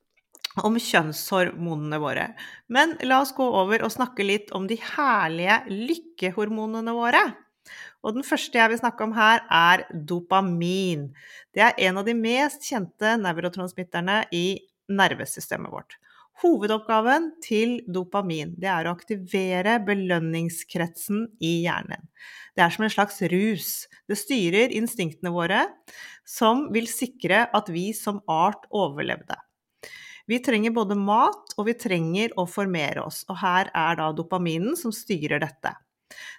om 0.67 0.79
kjønnshormonene 0.83 2.01
våre. 2.03 2.33
Men 2.73 2.97
la 3.07 3.21
oss 3.23 3.35
gå 3.37 3.45
over 3.45 3.85
og 3.87 3.93
snakke 3.95 4.27
litt 4.27 4.51
om 4.57 4.67
de 4.71 4.81
herlige 4.83 5.61
lykkehormonene 5.71 6.95
våre. 6.97 7.23
Og 8.03 8.17
den 8.17 8.27
første 8.27 8.59
jeg 8.59 8.73
vil 8.73 8.81
snakke 8.81 9.05
om 9.05 9.15
her, 9.17 9.45
er 9.47 9.85
dopamin. 9.93 11.09
Det 11.55 11.65
er 11.69 11.79
en 11.89 12.01
av 12.01 12.09
de 12.09 12.17
mest 12.17 12.65
kjente 12.67 13.17
nevrotransmitterne 13.21 14.23
i 14.35 14.47
nervesystemet 14.89 15.71
vårt. 15.71 15.99
Hovedoppgaven 16.39 17.33
til 17.43 17.81
dopamin 17.91 18.53
det 18.63 18.69
er 18.71 18.87
å 18.87 18.93
aktivere 18.95 19.79
belønningskretsen 19.83 21.25
i 21.43 21.65
hjernen. 21.65 22.05
Det 22.55 22.63
er 22.63 22.75
som 22.75 22.87
en 22.87 22.93
slags 22.95 23.19
rus. 23.33 23.73
Det 24.07 24.19
styrer 24.19 24.75
instinktene 24.79 25.33
våre, 25.35 25.65
som 26.23 26.69
vil 26.75 26.87
sikre 26.91 27.49
at 27.55 27.71
vi 27.75 27.91
som 27.97 28.21
art 28.31 28.69
overlevde. 28.71 29.35
Vi 30.29 30.39
trenger 30.45 30.77
både 30.77 30.95
mat, 31.01 31.57
og 31.57 31.67
vi 31.71 31.75
trenger 31.75 32.35
å 32.39 32.45
formere 32.47 33.03
oss, 33.09 33.25
og 33.33 33.41
her 33.41 33.71
er 33.73 33.99
da 33.99 34.11
dopaminen 34.13 34.77
som 34.77 34.95
styrer 34.95 35.41
dette. 35.43 35.73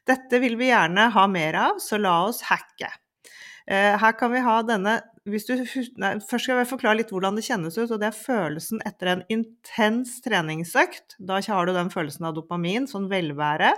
Dette 0.07 0.39
vil 0.39 0.55
vi 0.59 0.69
gjerne 0.69 1.09
ha 1.15 1.27
mer 1.27 1.57
av, 1.57 1.79
så 1.83 1.99
la 1.99 2.21
oss 2.29 2.43
hacke. 2.47 2.91
Eh, 3.69 3.95
Her 4.01 4.15
kan 4.17 4.33
vi 4.33 4.41
ha 4.43 4.59
denne 4.65 4.99
hvis 5.29 5.45
du, 5.45 5.53
nei, 6.01 6.15
Først 6.25 6.47
skal 6.47 6.61
jeg 6.61 6.69
forklare 6.71 6.97
litt 7.01 7.11
hvordan 7.13 7.37
det 7.37 7.45
kjennes 7.45 7.75
ut, 7.77 7.91
og 7.91 7.99
det 8.01 8.07
er 8.09 8.17
følelsen 8.17 8.81
etter 8.87 9.11
en 9.11 9.23
intens 9.29 10.15
treningsøkt. 10.25 11.19
Da 11.19 11.37
har 11.45 11.67
du 11.67 11.75
den 11.75 11.91
følelsen 11.93 12.25
av 12.29 12.37
dopamin, 12.37 12.87
sånn 12.89 13.09
velvære. 13.11 13.73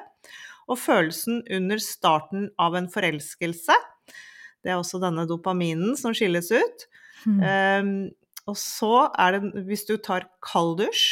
Og 0.72 0.80
følelsen 0.80 1.42
under 1.52 1.82
starten 1.84 2.48
av 2.62 2.78
en 2.80 2.88
forelskelse. 2.94 3.76
Det 4.62 4.72
er 4.72 4.78
også 4.78 5.02
denne 5.02 5.26
dopaminen 5.28 5.98
som 6.00 6.16
skilles 6.16 6.52
ut. 6.54 6.88
Mm. 7.26 7.42
Um, 7.42 7.92
og 8.50 8.58
så 8.58 8.94
er 9.20 9.36
det 9.36 9.66
hvis 9.68 9.84
du 9.90 9.96
tar 10.02 10.30
kalddusj, 10.46 11.04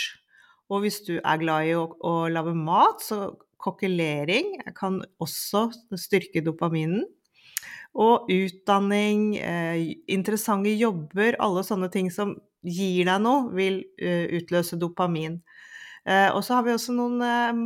og 0.69 0.85
hvis 0.85 1.01
du 1.07 1.15
er 1.17 1.41
glad 1.41 1.67
i 1.67 1.75
å, 1.75 1.87
å 2.05 2.13
lage 2.31 2.53
mat, 2.55 3.01
så 3.03 3.33
kokkelering 3.59 4.59
kan 4.77 5.01
også 5.19 5.67
styrke 5.99 6.45
dopaminen. 6.45 7.07
Og 7.97 8.30
utdanning, 8.30 9.38
eh, 9.38 9.95
interessante 10.08 10.69
jobber, 10.78 11.36
alle 11.39 11.63
sånne 11.65 11.89
ting 11.91 12.12
som 12.12 12.36
gir 12.62 13.06
deg 13.06 13.21
noe, 13.23 13.49
vil 13.56 13.82
eh, 13.97 14.28
utløse 14.38 14.78
dopamin. 14.78 15.39
Eh, 16.06 16.30
og 16.30 16.43
så 16.45 16.56
har 16.56 16.67
vi 16.67 16.75
også 16.75 16.93
noen 16.95 17.17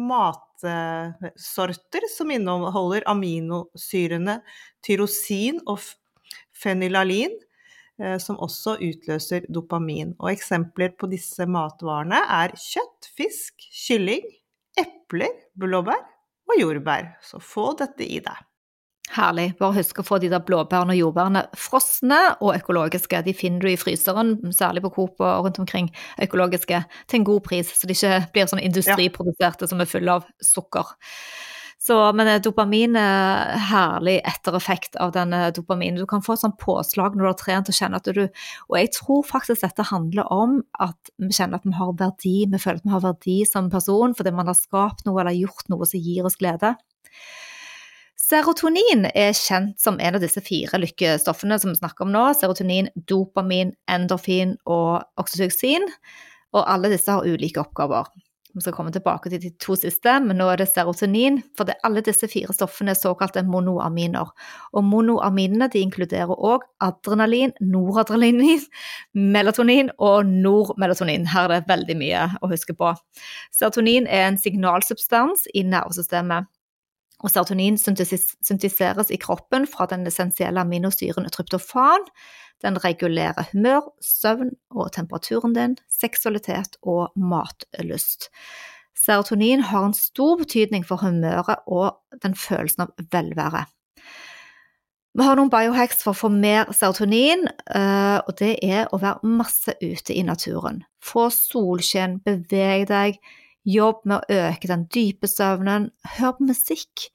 matsorter 0.08 2.08
som 2.10 2.32
inneholder 2.32 3.04
aminosyrene 3.12 4.40
tyrosin 4.86 5.60
og 5.68 5.80
fenylalin, 6.54 7.36
som 8.20 8.40
også 8.42 8.80
utløser 8.82 9.46
dopamin. 9.54 10.16
Og 10.18 10.32
eksempler 10.32 10.96
på 10.98 11.06
disse 11.12 11.46
matvarene 11.46 12.24
er 12.42 12.56
kjøtt, 12.58 13.12
fisk, 13.14 13.54
kylling, 13.86 14.26
epler, 14.82 15.30
blåbær 15.54 16.02
og 16.50 16.58
jordbær. 16.58 17.14
Så 17.22 17.38
få 17.38 17.76
dette 17.78 18.08
i 18.08 18.18
deg. 18.24 18.42
Herlig. 19.12 19.52
Bare 19.60 19.76
husk 19.76 20.00
å 20.00 20.06
få 20.08 20.18
de 20.24 20.30
der 20.32 20.42
blåbærene 20.48 20.96
og 20.96 21.00
jordbærene 21.00 21.44
frosne 21.60 22.20
og 22.40 22.56
økologiske. 22.56 23.20
De 23.26 23.34
finner 23.36 23.66
du 23.66 23.70
i 23.74 23.78
fryseren, 23.78 24.38
særlig 24.56 24.86
på 24.86 24.94
Coop 24.96 25.20
og 25.22 25.48
rundt 25.48 25.60
omkring, 25.60 25.92
økologiske, 26.24 26.80
til 27.12 27.20
en 27.20 27.28
god 27.28 27.44
pris, 27.46 27.74
så 27.76 27.90
de 27.90 27.98
ikke 27.98 28.22
blir 28.34 28.48
sånn 28.50 28.64
industriproduserte 28.64 29.70
som 29.70 29.84
er 29.84 29.92
fulle 29.92 30.16
av 30.22 30.30
sukker. 30.42 30.96
Så, 31.84 31.98
men 32.16 32.30
dopamin 32.40 32.96
er 32.96 33.58
herlig 33.68 34.22
ettereffekt 34.24 34.96
av 35.04 35.12
den 35.18 35.36
dopaminen. 35.52 36.00
Du 36.00 36.08
kan 36.08 36.24
få 36.24 36.38
et 36.38 36.44
sånt 36.46 36.56
påslag 36.62 37.18
når 37.18 37.26
du 37.26 37.28
har 37.28 37.40
trent 37.42 37.72
og 37.74 37.76
kjenner 37.76 38.00
at 38.00 38.08
du 38.08 38.22
Og 38.24 38.78
jeg 38.80 38.94
tror 38.96 39.26
faktisk 39.28 39.66
dette 39.66 39.90
handler 39.90 40.32
om 40.32 40.62
at 40.80 41.12
vi 41.20 41.36
kjenner 41.36 41.60
at 41.60 41.68
vi 41.68 41.76
har 41.76 41.92
verdi, 42.00 42.38
vi 42.48 42.62
føler 42.62 42.80
at 42.80 42.88
vi 42.88 42.96
har 42.96 43.04
verdi 43.04 43.38
som 43.50 43.68
person 43.74 44.16
fordi 44.16 44.32
man 44.32 44.48
har 44.48 44.56
skapt 44.56 45.04
noe 45.04 45.20
eller 45.20 45.36
gjort 45.36 45.68
noe 45.74 45.90
som 45.90 46.00
gir 46.00 46.24
oss 46.24 46.40
glede. 46.40 46.72
Serotonin 48.24 49.04
er 49.12 49.34
kjent 49.36 49.82
som 49.84 49.98
en 50.00 50.16
av 50.16 50.22
disse 50.24 50.40
fire 50.46 50.80
lykkestoffene 50.80 51.58
som 51.60 51.74
vi 51.74 51.80
snakker 51.82 52.06
om 52.06 52.14
nå. 52.14 52.22
Serotonin, 52.40 52.88
dopamin, 53.10 53.74
endorfin 53.92 54.56
og 54.64 55.04
oksytocin. 55.20 55.90
Og 56.56 56.62
alle 56.64 56.94
disse 56.94 57.12
har 57.12 57.28
ulike 57.28 57.60
oppgaver. 57.60 58.08
Vi 58.54 58.62
skal 58.62 58.76
komme 58.78 58.94
tilbake 58.94 59.32
til 59.34 59.42
de 59.42 59.50
to 59.60 59.76
siste, 59.76 60.14
men 60.24 60.38
nå 60.38 60.46
er 60.54 60.62
det 60.62 60.70
serotonin. 60.70 61.42
For 61.58 61.68
det, 61.68 61.76
alle 61.84 62.06
disse 62.06 62.30
fire 62.32 62.54
stoffene 62.56 62.94
er 62.94 63.02
såkalte 63.02 63.44
monoaminer. 63.44 64.32
Og 64.72 64.88
monoaminene 64.88 65.68
de 65.74 65.84
inkluderer 65.84 66.32
òg 66.32 66.64
adrenalin, 66.86 67.52
noradrenalin, 67.60 68.62
melatonin 69.36 69.92
og 69.98 70.30
normelatonin. 70.30 71.28
Her 71.34 71.50
er 71.50 71.58
det 71.58 71.72
veldig 71.76 72.00
mye 72.00 72.28
å 72.40 72.54
huske 72.56 72.78
på. 72.78 72.96
Serotonin 73.52 74.08
er 74.08 74.30
en 74.30 74.40
signalsubstans 74.40 75.50
i 75.52 75.68
nervesystemet. 75.68 76.54
Og 77.24 77.32
serotonin 77.32 77.78
syntiseres 77.80 79.12
i 79.12 79.20
kroppen 79.22 79.68
fra 79.70 79.88
den 79.88 80.04
essensielle 80.10 80.60
aminosyren 80.62 81.30
tryptofan. 81.32 82.04
Den 82.64 82.78
regulerer 82.84 83.48
humør, 83.52 83.88
søvn 84.04 84.54
og 84.72 84.92
temperaturen 84.96 85.56
din, 85.56 85.78
seksualitet 85.92 86.78
og 86.82 87.16
matlyst. 87.16 88.30
Serotonin 89.00 89.64
har 89.68 89.88
en 89.88 89.96
stor 89.96 90.38
betydning 90.40 90.86
for 90.88 91.02
humøret 91.04 91.64
og 91.68 92.20
den 92.24 92.36
følelsen 92.36 92.86
av 92.86 93.08
velvære. 93.12 93.66
Vi 95.14 95.22
har 95.22 95.38
noen 95.38 95.52
biohacks 95.54 96.00
for 96.02 96.14
å 96.14 96.18
få 96.18 96.30
mer 96.34 96.72
serotonin, 96.74 97.46
eh, 97.70 98.18
og 98.18 98.34
det 98.40 98.56
er 98.66 98.88
å 98.90 98.98
være 98.98 99.30
masse 99.30 99.76
ute 99.78 100.16
i 100.16 100.24
naturen. 100.26 100.82
Få 101.06 101.28
solskinn, 101.30 102.18
beveg 102.26 102.88
deg, 102.90 103.20
jobb 103.68 104.04
med 104.10 104.22
å 104.22 104.40
øke 104.48 104.70
den 104.70 104.88
dype 104.94 105.30
søvnen, 105.30 105.92
hør 106.18 106.38
på 106.38 106.48
musikk. 106.50 107.10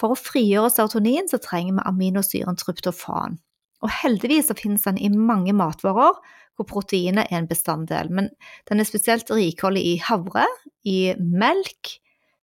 For 0.00 0.14
å 0.14 0.18
frigjøre 0.18 0.72
serotonin 0.72 1.28
så 1.28 1.40
trenger 1.42 1.76
vi 1.76 1.86
aminosyren 1.90 2.58
tryptofan. 2.60 3.38
Og 3.80 3.92
heldigvis 4.02 4.50
så 4.50 4.56
finnes 4.56 4.84
den 4.84 5.00
i 5.00 5.10
mange 5.12 5.54
matvarer 5.56 6.18
hvor 6.56 6.68
proteinet 6.68 7.30
er 7.30 7.40
en 7.40 7.48
bestanddel, 7.48 8.10
men 8.12 8.28
den 8.68 8.82
er 8.82 8.88
spesielt 8.88 9.30
rikholdig 9.32 9.80
i 9.80 9.94
havre, 10.04 10.44
i 10.84 11.14
melk, 11.16 11.94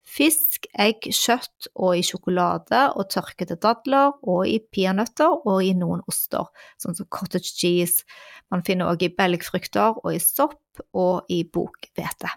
fisk, 0.07 0.65
egg, 0.79 1.09
kjøtt 1.13 1.67
og 1.75 1.99
i 1.99 2.05
sjokolade 2.05 2.79
og 2.97 3.09
tørkede 3.13 3.59
dadler 3.61 4.15
og 4.23 4.47
i 4.49 4.57
peanøtter 4.73 5.43
og 5.43 5.61
i 5.65 5.73
noen 5.77 6.01
oster, 6.09 6.47
sånn 6.81 6.97
som 6.97 7.09
cottage 7.13 7.53
cheese. 7.53 8.07
Man 8.49 8.65
finner 8.65 8.89
også 8.89 9.09
i 9.09 9.15
belgfrukter 9.19 10.01
og 10.01 10.11
i 10.15 10.23
sopp 10.23 10.81
og 10.97 11.29
i 11.33 11.43
bokhvete. 11.43 12.33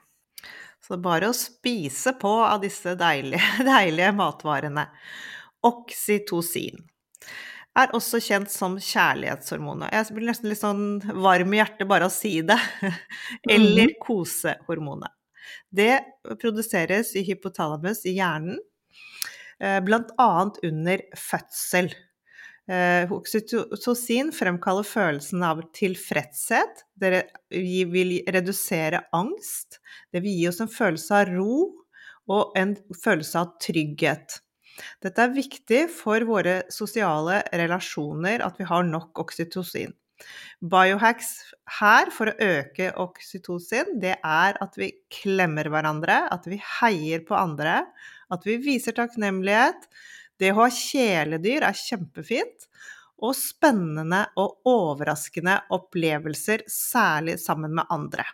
Så 0.90 0.96
det 0.96 1.05
er 1.05 1.07
bare 1.07 1.26
å 1.31 1.35
spise 1.38 2.11
på 2.18 2.31
av 2.42 2.64
disse 2.64 2.96
deilige, 2.98 3.62
deilige 3.62 4.11
matvarene. 4.18 4.88
Oksytocin 5.62 6.81
er 7.79 7.92
også 7.94 8.18
kjent 8.18 8.50
som 8.50 8.74
kjærlighetshormonet. 8.74 9.92
Jeg 9.94 10.16
blir 10.16 10.26
nesten 10.33 10.50
litt 10.50 10.59
sånn 10.59 10.83
varm 11.22 11.55
i 11.55 11.61
hjertet 11.61 11.87
bare 11.87 12.09
av 12.09 12.11
å 12.11 12.16
si 12.16 12.40
det. 12.42 12.59
Eller 13.55 13.92
mhm. 13.92 14.00
kosehormonet. 14.03 15.14
Det 15.70 15.92
produseres 16.42 17.14
i 17.14 17.22
hypotalamus 17.29 18.03
i 18.11 18.16
hjernen, 18.16 18.59
eh, 19.62 19.79
bl.a. 19.87 20.31
under 20.66 21.07
fødsel. 21.14 21.94
Eh, 22.70 23.11
oksytocin 23.11 24.28
fremkaller 24.37 24.87
følelsen 24.87 25.42
av 25.42 25.62
tilfredshet. 25.74 26.85
Det 26.94 27.24
vil 27.50 28.20
redusere 28.30 29.02
angst. 29.16 29.80
Det 30.12 30.22
vil 30.22 30.37
gi 30.38 30.46
oss 30.52 30.61
en 30.62 30.70
følelse 30.70 31.22
av 31.22 31.33
ro 31.35 31.56
og 32.30 32.52
en 32.61 32.76
følelse 32.94 33.42
av 33.42 33.56
trygghet. 33.64 34.38
Dette 35.02 35.24
er 35.24 35.35
viktig 35.35 35.80
for 35.92 36.22
våre 36.28 36.61
sosiale 36.72 37.40
relasjoner 37.59 38.44
at 38.46 38.61
vi 38.61 38.68
har 38.68 38.87
nok 38.87 39.18
oksytocin. 39.24 39.96
Biohacks 40.61 41.33
her 41.80 42.11
for 42.12 42.30
å 42.30 42.37
øke 42.44 42.90
oksytocin, 43.00 43.96
det 44.02 44.14
er 44.20 44.59
at 44.61 44.76
vi 44.78 44.92
klemmer 45.11 45.70
hverandre, 45.72 46.22
at 46.30 46.46
vi 46.46 46.61
heier 46.78 47.24
på 47.26 47.35
andre, 47.35 47.80
at 48.30 48.44
vi 48.46 48.59
viser 48.62 48.94
takknemlighet. 48.94 49.88
Det 50.40 50.55
å 50.55 50.62
ha 50.62 50.70
kjæledyr 50.72 51.68
er 51.68 51.76
kjempefint. 51.76 52.68
Og 53.20 53.35
spennende 53.37 54.22
og 54.40 54.64
overraskende 54.68 55.59
opplevelser, 55.76 56.64
særlig 56.72 57.37
sammen 57.42 57.74
med 57.76 57.90
andre. 57.92 58.24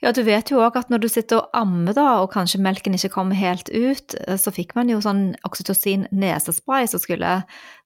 Ja, 0.00 0.14
du 0.16 0.22
vet 0.24 0.48
jo 0.48 0.62
òg 0.64 0.78
at 0.80 0.88
når 0.88 1.02
du 1.02 1.08
sitter 1.12 1.42
og 1.42 1.58
ammer, 1.58 1.92
da, 1.92 2.06
og 2.22 2.30
kanskje 2.32 2.62
melken 2.64 2.96
ikke 2.96 3.10
kommer 3.12 3.36
helt 3.36 3.68
ut, 3.68 4.16
eh, 4.24 4.38
så 4.40 4.48
fikk 4.54 4.72
man 4.78 4.88
jo 4.88 5.02
sånn 5.04 5.34
oksytocin 5.44 6.06
nesespray 6.08 6.88
som 6.88 7.02
skulle 7.02 7.34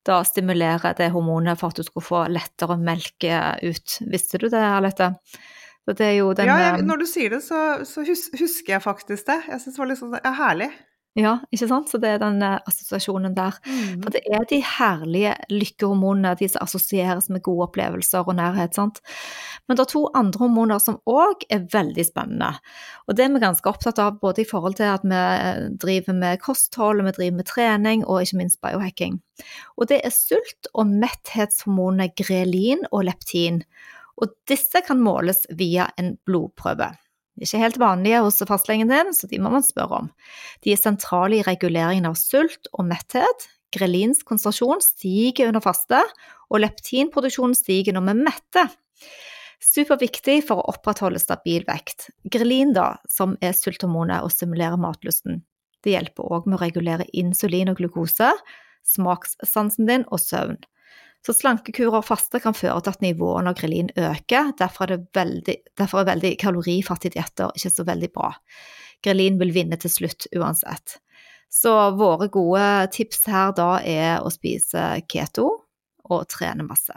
da 0.07 0.21
stimulere 0.23 0.95
det 0.95 1.11
hormonet 1.11 1.59
for 1.59 1.75
at 1.75 1.81
du 1.81 1.89
skulle 1.89 2.07
få 2.07 2.23
lettere 2.31 2.79
melk 2.79 3.27
ut. 3.27 3.99
Visste 4.15 4.39
du 4.39 4.47
det, 4.47 4.63
Alette? 4.63 5.11
Så 5.85 5.93
det 5.99 6.07
er 6.07 6.17
jo 6.21 6.31
den 6.39 6.49
Ja, 6.49 6.61
jeg, 6.63 6.87
når 6.87 7.03
du 7.03 7.07
sier 7.09 7.35
det, 7.35 7.43
så, 7.45 7.61
så 7.89 8.07
husker 8.07 8.77
jeg 8.77 8.83
faktisk 8.85 9.27
det. 9.29 9.41
Jeg 9.51 9.65
syns 9.65 9.75
det 9.75 9.83
var 9.83 9.91
litt 9.91 10.01
sånn 10.01 10.15
ja, 10.21 10.35
herlig. 10.39 10.71
Ja, 11.15 11.37
ikke 11.55 11.69
sant? 11.71 11.91
Så 11.91 12.01
det 12.03 12.09
er 12.11 12.19
den 12.19 12.41
eh, 12.43 12.57
assosiasjonen 12.67 13.37
der. 13.37 13.55
Mm. 13.63 14.01
For 14.03 14.15
det 14.17 14.25
er 14.35 14.47
de 14.51 14.59
herlige 14.67 15.35
lykkehormonene, 15.53 16.33
de 16.41 16.49
som 16.51 16.65
assosieres 16.67 17.29
med 17.31 17.45
gode 17.47 17.69
opplevelser 17.69 18.27
og 18.27 18.35
nærhet. 18.35 18.75
sant? 18.75 18.99
Men 19.69 19.79
det 19.79 19.85
er 19.85 19.93
to 19.93 20.03
andre 20.19 20.43
hormoner 20.43 20.83
som 20.83 20.99
òg 21.07 21.47
er 21.55 21.69
veldig 21.71 22.07
spennende. 22.09 22.51
Og 23.07 23.15
det 23.15 23.29
er 23.29 23.31
vi 23.37 23.45
ganske 23.45 23.71
opptatt 23.71 24.03
av 24.03 24.19
både 24.19 24.43
i 24.43 24.49
forhold 24.49 24.75
til 24.81 24.91
at 24.91 25.07
vi 25.07 25.21
eh, 25.21 25.69
driver 25.87 26.19
med 26.19 26.43
kosthold, 26.43 27.05
vi 27.07 27.15
driver 27.15 27.39
med 27.39 27.51
trening 27.53 28.03
og 28.09 28.25
ikke 28.25 28.41
minst 28.43 28.59
biohacking. 28.65 29.21
Og 29.79 29.87
det 29.93 30.03
er 30.03 30.15
sult- 30.15 30.73
og 30.75 30.91
metthetshormonene 30.91 32.11
grelin 32.19 32.83
og 32.91 33.07
leptin. 33.07 33.63
Og 34.19 34.35
disse 34.51 34.83
kan 34.87 34.99
måles 35.03 35.47
via 35.55 35.87
en 35.99 36.17
blodprøve. 36.27 36.91
Ikke 37.43 37.59
helt 37.59 37.81
vanlige 37.83 38.21
hos 38.23 38.43
fastlegen 38.47 38.91
din, 38.91 39.11
så 39.17 39.27
de 39.31 39.41
må 39.43 39.51
man 39.51 39.65
spørre 39.67 40.05
om. 40.05 40.11
De 40.63 40.73
er 40.75 40.81
sentrale 40.81 41.41
i 41.41 41.45
reguleringen 41.47 42.07
av 42.07 42.19
sult 42.19 42.71
og 42.73 42.87
metthet. 42.87 43.49
Grelins 43.75 44.23
konsentrasjon 44.23 44.83
stiger 44.85 45.51
under 45.51 45.65
faste, 45.65 45.99
og 46.53 46.63
leptinproduksjonen 46.63 47.57
stiger 47.59 47.97
når 47.97 48.07
vi 48.07 48.13
er 48.15 48.21
mette. 48.29 48.67
Superviktig 49.65 50.43
for 50.47 50.61
å 50.61 50.75
opprettholde 50.75 51.19
stabil 51.23 51.65
vekt. 51.67 52.11
Grelin, 52.31 52.75
da, 52.77 53.01
som 53.11 53.35
er 53.43 53.57
sulthormonet 53.57 54.23
og 54.23 54.31
stimulerer 54.31 54.79
matlysten. 54.79 55.43
Det 55.85 55.97
hjelper 55.97 56.31
òg 56.37 56.47
med 56.47 56.59
å 56.59 56.63
regulere 56.63 57.09
insulin 57.17 57.73
og 57.73 57.81
glukose, 57.81 58.31
smakssansen 58.85 59.89
din 59.89 60.07
og 60.13 60.23
søvn. 60.23 60.61
Så 61.25 61.33
slankekurer 61.33 62.03
og 62.03 62.05
faste 62.05 62.41
kan 62.43 62.57
føre 62.57 62.83
til 62.85 62.93
at 62.93 63.05
nivåene 63.05 63.53
av 63.53 63.57
grelin 63.57 63.89
øker. 63.97 64.53
Derfor 64.61 64.93
er, 64.93 65.07
veldig, 65.17 65.57
derfor 65.79 66.03
er 66.03 66.11
veldig 66.11 66.35
kalorifattige 66.41 67.17
dietter 67.17 67.55
ikke 67.57 67.73
så 67.73 67.87
veldig 67.89 68.11
bra. 68.13 68.35
Grelin 69.05 69.41
vil 69.41 69.55
vinne 69.57 69.79
til 69.81 69.93
slutt 69.93 70.29
uansett. 70.37 70.99
Så 71.53 71.73
våre 71.97 72.29
gode 72.35 72.67
tips 72.93 73.25
her 73.31 73.55
da 73.57 73.79
er 73.87 74.21
å 74.21 74.33
spise 74.33 74.85
keto 75.09 75.49
og 76.05 76.29
trene 76.29 76.67
masse. 76.67 76.97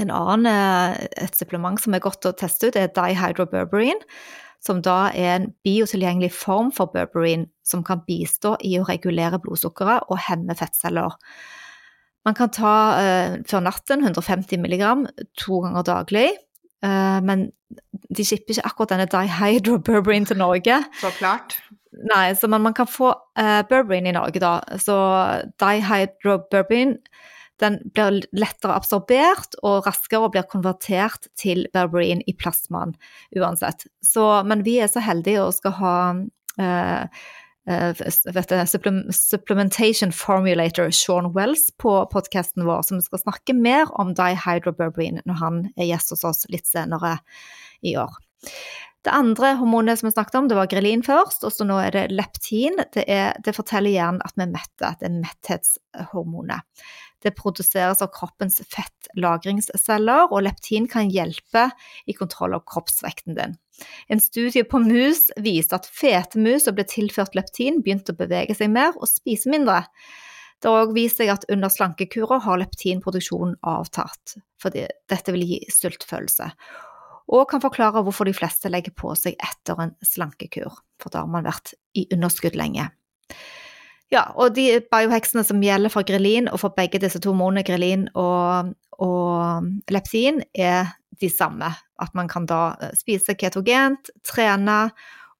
En 0.00 0.10
annen, 0.14 0.46
eh, 0.46 1.06
et 1.24 1.36
supplement 1.36 1.78
som 1.80 1.94
er 1.94 2.02
godt 2.02 2.26
å 2.26 2.34
teste 2.34 2.70
ut, 2.70 2.76
er 2.76 2.92
dihydroberberine, 2.94 4.00
som 4.60 4.82
da 4.82 5.10
er 5.14 5.34
en 5.36 5.48
biotilgjengelig 5.64 6.32
form 6.36 6.70
for 6.72 6.92
berberine 6.92 7.48
som 7.64 7.82
kan 7.84 8.02
bistå 8.06 8.56
i 8.60 8.76
å 8.78 8.86
regulere 8.86 9.40
blodsukkeret 9.40 10.10
og 10.10 10.20
hemme 10.28 10.56
fettceller. 10.56 11.16
Man 12.28 12.36
kan 12.36 12.52
ta 12.52 12.74
uh, 13.00 13.38
før 13.48 13.64
natten 13.64 14.04
150 14.04 14.60
mg 14.60 14.84
to 15.40 15.62
ganger 15.64 15.86
daglig. 15.86 16.28
Uh, 16.84 17.18
men 17.24 17.48
de 18.10 18.26
skipper 18.26 18.56
ikke 18.56 18.68
akkurat 18.68 18.94
denne 18.94 19.08
dihydroberberine 19.10 20.28
til 20.28 20.40
Norge. 20.40 20.80
Så 21.00 21.12
klart. 21.18 21.58
Nei, 22.12 22.30
så 22.38 22.48
man, 22.48 22.62
man 22.64 22.76
kan 22.76 22.88
få 22.88 23.12
uh, 23.12 23.60
berberine 23.68 24.12
i 24.12 24.16
Norge, 24.16 24.42
da. 24.42 24.58
Så 24.80 24.96
dihydroberberine 25.60 27.00
den 27.60 27.76
blir 27.92 28.22
lettere 28.32 28.72
absorbert 28.72 29.52
og 29.60 29.84
raskere 29.84 30.30
blir 30.32 30.46
konvertert 30.48 31.28
til 31.36 31.66
berberine 31.74 32.24
i 32.24 32.32
plasmaen 32.32 32.94
uansett. 33.36 33.84
Så, 34.00 34.24
men 34.48 34.64
vi 34.64 34.78
er 34.80 34.88
så 34.88 35.02
heldige 35.04 35.42
og 35.44 35.52
skal 35.58 35.76
ha 35.76 35.96
Eh, 36.58 37.04
Supplementation 39.12 40.12
Formulator 40.12 40.90
Sean 40.90 41.32
Wells 41.34 41.68
på 41.76 42.06
podkasten 42.12 42.64
vår, 42.64 42.82
som 42.88 43.02
skal 43.04 43.20
snakke 43.20 43.54
mer 43.54 43.90
om 44.00 44.14
dihydroberberine 44.16 45.22
når 45.28 45.40
han 45.42 45.58
er 45.76 45.90
gjest 45.92 46.14
hos 46.16 46.24
oss 46.24 46.46
litt 46.48 46.66
senere 46.66 47.18
i 47.84 47.96
år. 48.00 48.16
Det 49.00 49.12
andre 49.16 49.54
hormonet 49.56 49.98
som 49.98 50.08
vi 50.08 50.12
snakket 50.12 50.34
om, 50.36 50.48
det 50.48 50.56
var 50.58 50.68
grelin 50.68 51.02
først, 51.04 51.44
og 51.48 51.52
så 51.54 51.64
nå 51.64 51.78
er 51.80 51.94
det 51.94 52.02
leptin. 52.12 52.76
Det, 52.92 53.06
er, 53.08 53.32
det 53.40 53.54
forteller 53.56 53.94
hjernen 53.94 54.20
at 54.26 54.36
vi 54.36 54.44
er 54.44 54.52
mette. 54.52 54.90
Det 55.00 55.08
er 55.08 55.14
metthetshormonet. 55.22 56.84
Det 57.24 57.32
produseres 57.36 58.00
av 58.04 58.10
kroppens 58.12 58.60
fettlagringsceller, 58.72 60.28
og 60.28 60.44
leptin 60.44 60.88
kan 60.88 61.08
hjelpe 61.12 61.70
i 62.08 62.16
kontroll 62.16 62.56
av 62.56 62.64
kroppsvekten 62.68 63.36
din. 63.40 63.56
En 64.08 64.20
studie 64.22 64.64
på 64.66 64.82
mus 64.82 65.28
viste 65.40 65.78
at 65.78 65.86
fete 65.86 66.40
mus 66.40 66.66
som 66.66 66.76
ble 66.76 66.86
tilført 66.88 67.36
leptin, 67.38 67.80
begynte 67.84 68.14
å 68.14 68.20
bevege 68.20 68.56
seg 68.56 68.72
mer 68.72 68.92
og 68.96 69.08
spise 69.10 69.52
mindre. 69.52 69.84
Det 70.60 70.68
har 70.68 70.84
òg 70.84 70.94
vist 70.96 71.20
seg 71.20 71.32
at 71.32 71.46
under 71.52 71.72
slankekurer 71.72 72.44
har 72.44 72.60
leptinproduksjonen 72.60 73.56
avtatt, 73.64 74.36
fordi 74.60 74.84
dette 75.08 75.32
vil 75.32 75.46
gi 75.48 75.60
sultfølelse 75.72 76.50
og 77.30 77.46
kan 77.50 77.62
forklare 77.62 78.02
hvorfor 78.04 78.26
de 78.26 78.34
fleste 78.34 78.70
legger 78.72 78.94
på 78.96 79.12
seg 79.18 79.38
etter 79.38 79.78
en 79.84 79.92
slankekur, 80.06 80.74
for 81.00 81.14
da 81.14 81.22
har 81.22 81.30
man 81.30 81.46
vært 81.46 81.74
i 81.94 82.06
underskudd 82.14 82.58
lenge. 82.58 82.88
Ja, 84.10 84.24
og 84.34 84.56
de 84.56 84.80
bioheksene 84.90 85.44
som 85.46 85.62
gjelder 85.62 85.92
for 85.92 86.06
grelin, 86.06 86.48
og 86.50 86.62
for 86.64 86.74
begge 86.74 86.98
disse 87.02 87.20
to 87.22 87.30
hormonene, 87.30 87.62
grelin 87.66 88.08
og, 88.18 88.72
og 88.98 89.68
lepsin, 89.94 90.42
er 90.54 90.90
de 91.20 91.30
samme. 91.30 91.70
At 92.02 92.16
man 92.18 92.28
kan 92.30 92.48
da 92.50 92.74
eh, 92.80 92.96
spise 92.98 93.36
ketogent, 93.38 94.10
trene 94.26 94.88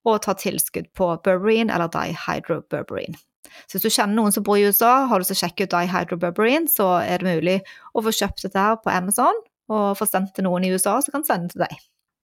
og 0.09 0.23
ta 0.25 0.37
tilskudd 0.39 0.89
på 0.97 1.11
berberine 1.25 1.73
eller 1.75 1.91
dihydroberberine. 1.93 3.19
Så 3.67 3.77
hvis 3.77 3.89
du 3.89 3.93
kjenner 3.93 4.15
noen 4.15 4.35
som 4.35 4.45
bor 4.47 4.59
i 4.61 4.67
USA, 4.69 5.07
har 5.11 5.21
du 5.21 5.27
så 5.27 5.37
sjekket 5.37 5.69
ut 5.69 5.75
dihydroberberine, 5.75 6.71
så 6.71 7.01
er 7.03 7.21
det 7.21 7.37
mulig 7.41 7.57
å 7.93 8.05
få 8.07 8.15
kjøpt 8.15 8.47
dette 8.47 8.67
her 8.67 8.79
på 8.81 8.93
Amazon 8.95 9.43
og 9.71 9.97
få 9.99 10.07
sendt 10.07 10.33
til 10.37 10.47
noen 10.47 10.67
i 10.67 10.71
USA, 10.75 10.97
som 11.03 11.15
kan 11.15 11.27
sende 11.27 11.51
til 11.53 11.65
deg. 11.65 11.75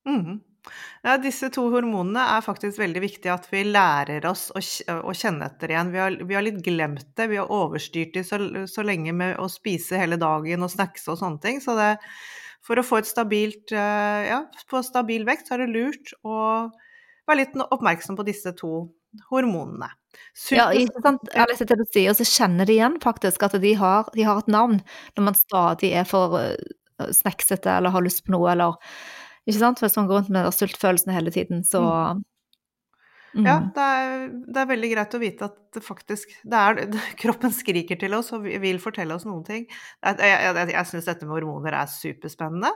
Mm. 0.07 0.39
Ja, 1.05 1.15
disse 1.21 1.49
to 1.53 1.67
hormonene 1.71 2.23
er 2.35 2.45
faktisk 2.45 2.79
veldig 2.81 3.03
viktig 3.03 3.31
at 3.31 3.47
vi 3.51 3.63
lærer 3.67 4.25
oss 4.29 4.47
å, 4.55 4.61
å 4.97 5.13
kjenne 5.15 5.47
etter 5.47 5.73
igjen. 5.73 5.91
Vi 5.93 6.01
har, 6.01 6.17
vi 6.19 6.37
har, 6.37 6.45
litt 6.45 6.59
glemt 6.65 7.07
det. 7.17 7.29
Vi 7.31 7.39
har 7.39 7.53
overstyrt 7.53 8.15
det 8.17 8.25
så, 8.27 8.39
så, 8.69 8.85
lenge 8.87 9.13
med 9.15 9.37
å 9.41 9.47
spise 9.51 9.99
hele 10.01 10.19
dagen 10.21 10.65
og 10.65 10.73
snackse 10.73 11.13
og 11.13 11.21
sånne 11.21 11.43
ting. 11.43 11.61
Så 11.63 11.77
det, 11.79 11.93
for 12.65 12.79
å 12.79 12.85
få 12.85 13.01
et 13.01 13.09
stabilt, 13.09 13.71
eh, 13.71 14.21
ja, 14.31 14.41
på 14.69 14.83
stabil 14.85 15.27
vekt, 15.27 15.47
så 15.47 15.57
er 15.57 15.65
det 15.65 15.73
lurt 15.75 16.15
å 16.27 16.39
være 17.27 17.41
litt 17.43 17.55
oppmerksom 17.67 18.17
på 18.19 18.27
disse 18.27 18.55
to 18.57 18.87
hormonene. 19.31 19.91
Super. 20.33 20.57
Ja, 20.57 20.65
ikke 20.73 21.03
sant. 21.05 21.29
Alice, 21.37 21.65
det 21.67 21.77
du 21.79 21.85
sier, 21.87 22.15
så 22.17 22.25
kjenner 22.27 22.67
de 22.67 22.77
igjen 22.77 22.97
faktisk 23.03 23.45
at 23.47 23.55
de 23.61 23.77
har, 23.77 24.09
de 24.17 24.25
har 24.27 24.41
et 24.41 24.51
navn 24.51 24.81
når 25.15 25.29
man 25.29 25.37
stadig 25.37 25.93
er 25.99 26.07
for 26.09 26.35
snacksete 27.13 27.69
eller 27.77 27.93
har 27.93 28.05
lyst 28.05 28.25
på 28.25 28.33
noe, 28.33 28.49
eller 28.51 28.77
Ikke 29.47 29.61
sant? 29.61 29.79
Hvis 29.81 29.95
man 29.97 30.09
går 30.09 30.21
rundt 30.21 30.33
med 30.35 30.49
sultfølelsen 30.53 31.13
hele 31.15 31.31
tiden, 31.33 31.63
så 31.67 31.81
mm. 31.81 32.25
Mm. 33.37 33.45
Ja, 33.45 33.55
det 33.75 33.85
er, 33.85 34.21
det 34.47 34.59
er, 34.61 34.69
veldig 34.71 34.89
greit 34.93 35.13
å 35.13 35.19
vite 35.21 35.47
at 35.49 35.57
det 35.75 35.81
faktisk 35.85 36.31
det 36.47 36.57
er, 36.57 36.79
Kroppen 37.21 37.53
skriker 37.53 37.99
til 37.99 38.15
oss 38.17 38.31
og 38.33 38.47
vil 38.47 38.79
fortelle 38.81 39.13
oss 39.13 39.27
noen 39.27 39.43
ting. 39.45 39.67
Jeg, 40.01 40.17
jeg, 40.23 40.69
jeg 40.73 40.89
syns 40.89 41.09
dette 41.09 41.27
med 41.27 41.37
hormoner 41.37 41.77
er 41.77 41.91
superspennende. 41.91 42.71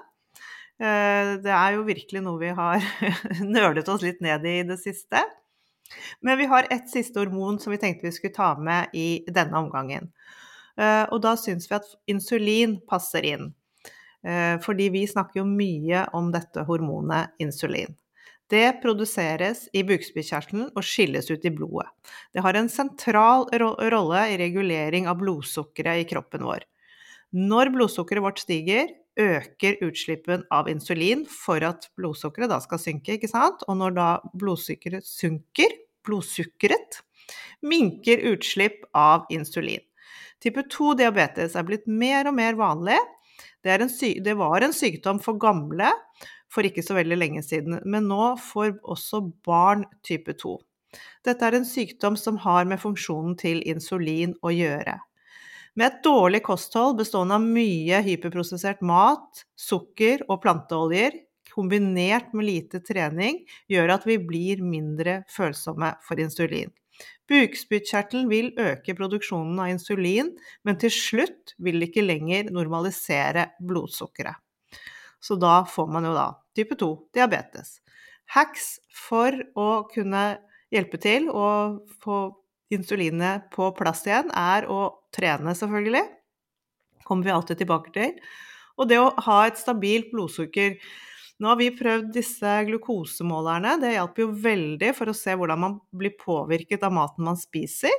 Eh, 0.82 1.36
det 1.42 1.54
er 1.54 1.78
jo 1.78 1.86
virkelig 1.88 2.24
noe 2.26 2.42
vi 2.42 2.52
har 2.58 2.84
nølet 3.56 3.90
oss 3.90 4.06
litt 4.06 4.22
ned 4.24 4.46
i 4.50 4.60
det 4.68 4.78
siste. 4.82 5.24
Men 6.24 6.38
vi 6.40 6.48
har 6.52 6.70
ett 6.72 6.90
siste 6.92 7.20
hormon 7.20 7.60
som 7.60 7.74
vi 7.74 7.80
tenkte 7.82 8.08
vi 8.08 8.14
skulle 8.16 8.36
ta 8.36 8.54
med 8.60 8.94
i 8.98 9.24
denne 9.28 9.60
omgangen. 9.60 10.12
Eh, 10.78 11.04
og 11.10 11.24
da 11.26 11.36
syns 11.40 11.68
vi 11.72 11.78
at 11.80 11.90
insulin 12.12 12.78
passer 12.90 13.26
inn. 13.28 13.52
Eh, 14.22 14.58
fordi 14.62 14.90
vi 14.94 15.08
snakker 15.10 15.42
jo 15.42 15.48
mye 15.50 16.06
om 16.18 16.30
dette 16.34 16.66
hormonet 16.68 17.34
insulin. 17.42 17.96
Det 18.52 18.82
produseres 18.84 19.68
i 19.72 19.84
bukspyttkjertelen 19.88 20.74
og 20.76 20.84
skilles 20.84 21.30
ut 21.32 21.46
i 21.48 21.54
blodet. 21.56 21.88
Det 22.36 22.44
har 22.44 22.58
en 22.60 22.68
sentral 22.70 23.46
rolle 23.56 24.26
i 24.34 24.38
regulering 24.42 25.08
av 25.08 25.22
blodsukkeret 25.22 26.04
i 26.04 26.08
kroppen 26.10 26.44
vår. 26.44 26.66
Når 27.32 27.72
blodsukkeret 27.72 28.26
vårt 28.26 28.42
stiger, 28.44 28.90
øker 29.20 29.80
utslippen 29.86 30.44
av 30.52 30.68
insulin 30.72 31.24
for 31.28 31.64
at 31.64 31.88
blodsukkeret 32.00 32.52
da 32.52 32.60
skal 32.64 32.80
synke, 32.80 33.16
ikke 33.16 33.32
sant? 33.32 33.64
Og 33.72 33.80
når 33.80 33.96
da 33.96 34.10
blodsukkeret 34.36 35.08
synker, 35.08 35.72
blodsukkeret, 36.08 37.00
minker 37.64 38.24
utslipp 38.34 38.84
av 38.98 39.30
insulin. 39.32 39.84
Type 40.42 40.64
2 40.74 40.96
diabetes 41.00 41.56
er 41.56 41.66
blitt 41.68 41.88
mer 41.88 42.28
og 42.28 42.36
mer 42.36 42.58
vanlig, 42.60 43.00
det, 43.64 43.78
det, 44.24 44.34
var 44.40 44.62
en 44.62 44.74
sykdom 44.76 45.22
for 45.24 45.40
gamle 45.42 45.92
for 46.52 46.68
ikke 46.68 46.84
så 46.84 46.98
veldig 46.98 47.18
lenge 47.18 47.44
siden, 47.46 47.80
men 47.88 48.10
nå 48.12 48.34
får 48.42 48.76
også 48.84 49.24
barn 49.46 49.86
type 50.08 50.36
2. 50.42 50.58
Dette 51.24 51.48
er 51.48 51.56
en 51.56 51.68
sykdom 51.68 52.18
som 52.20 52.40
har 52.44 52.68
med 52.68 52.82
funksjonen 52.82 53.38
til 53.40 53.62
insulin 53.70 54.36
å 54.44 54.52
gjøre. 54.52 54.98
Med 55.80 55.88
et 55.88 56.02
dårlig 56.04 56.42
kosthold 56.44 56.98
bestående 57.00 57.38
av 57.38 57.46
mye 57.46 58.02
hyperprosessert 58.04 58.82
mat, 58.84 59.46
sukker 59.56 60.26
og 60.28 60.42
planteoljer, 60.44 61.16
kombinert 61.52 62.34
med 62.36 62.48
lite 62.48 62.82
trening, 62.84 63.40
gjør 63.72 63.96
at 63.96 64.08
vi 64.08 64.20
blir 64.20 64.64
mindre 64.64 65.22
følsomme 65.32 65.94
for 66.04 66.20
insulin. 66.20 66.72
Bukspyttkjertelen 67.32 68.28
vil 68.32 68.52
øke 68.60 68.96
produksjonen 68.98 69.60
av 69.64 69.72
insulin, 69.72 70.34
men 70.68 70.80
til 70.82 70.92
slutt 70.92 71.56
vil 71.62 71.80
det 71.80 71.92
ikke 71.92 72.06
lenger 72.06 72.52
normalisere 72.52 73.52
blodsukkeret. 73.64 74.36
Så 75.22 75.38
da 75.40 75.62
får 75.70 75.90
man 75.94 76.08
jo 76.10 76.14
da 76.18 76.28
type 76.58 76.76
2 76.80 76.92
diabetes. 77.16 77.80
Hacks 78.34 78.80
for 78.96 79.36
å 79.60 79.70
kunne 79.92 80.24
hjelpe 80.74 81.00
til 81.02 81.28
å 81.30 81.48
få 82.04 82.22
insulinet 82.72 83.50
på 83.54 83.70
plass 83.78 84.06
igjen, 84.08 84.32
er 84.32 84.68
å 84.72 84.88
trene, 85.14 85.54
selvfølgelig. 85.58 86.04
Kommer 87.08 87.28
vi 87.28 87.36
alltid 87.36 87.62
tilbake 87.62 87.94
til. 87.96 88.16
Og 88.80 88.88
det 88.90 89.00
å 89.02 89.12
ha 89.28 89.42
et 89.46 89.60
stabilt 89.60 90.10
blodsukker 90.14 90.78
nå 91.42 91.50
har 91.50 91.58
vi 91.58 91.72
prøvd 91.74 92.12
disse 92.14 92.52
glukosemålerne. 92.68 93.80
Det 93.82 93.96
hjelper 93.96 94.24
jo 94.24 94.34
veldig 94.44 94.92
for 94.98 95.10
å 95.10 95.18
se 95.18 95.34
hvordan 95.38 95.62
man 95.64 95.80
blir 95.98 96.14
påvirket 96.20 96.86
av 96.86 96.94
maten 96.94 97.26
man 97.26 97.40
spiser. 97.40 97.96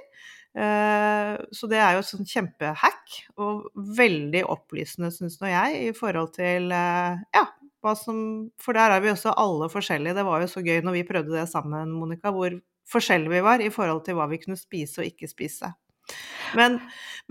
Eh, 0.53 1.33
så 1.51 1.69
det 1.71 1.81
er 1.81 1.97
jo 1.97 2.03
et 2.03 2.11
sånn 2.11 2.29
kjempehack, 2.29 3.17
og 3.41 3.71
veldig 3.99 4.45
opplysende, 4.53 5.11
syns 5.15 5.41
nå 5.41 5.51
jeg, 5.51 5.81
i 5.89 5.95
forhold 5.97 6.35
til 6.37 6.69
eh, 6.77 7.23
ja, 7.35 7.47
hva 7.83 7.95
som 7.99 8.19
For 8.63 8.79
der 8.79 8.95
er 8.95 9.03
vi 9.03 9.11
også 9.11 9.35
alle 9.35 9.67
forskjellige. 9.73 10.15
Det 10.21 10.27
var 10.29 10.45
jo 10.45 10.51
så 10.53 10.63
gøy 10.63 10.83
når 10.85 11.01
vi 11.01 11.09
prøvde 11.09 11.35
det 11.35 11.49
sammen, 11.51 11.97
Monica, 11.97 12.31
hvor 12.35 12.55
forskjellige 12.93 13.33
vi 13.33 13.47
var 13.47 13.65
i 13.65 13.73
forhold 13.73 14.05
til 14.07 14.19
hva 14.19 14.29
vi 14.31 14.39
kunne 14.43 14.61
spise 14.61 15.03
og 15.03 15.09
ikke 15.09 15.31
spise. 15.31 15.73
Men, 16.59 16.79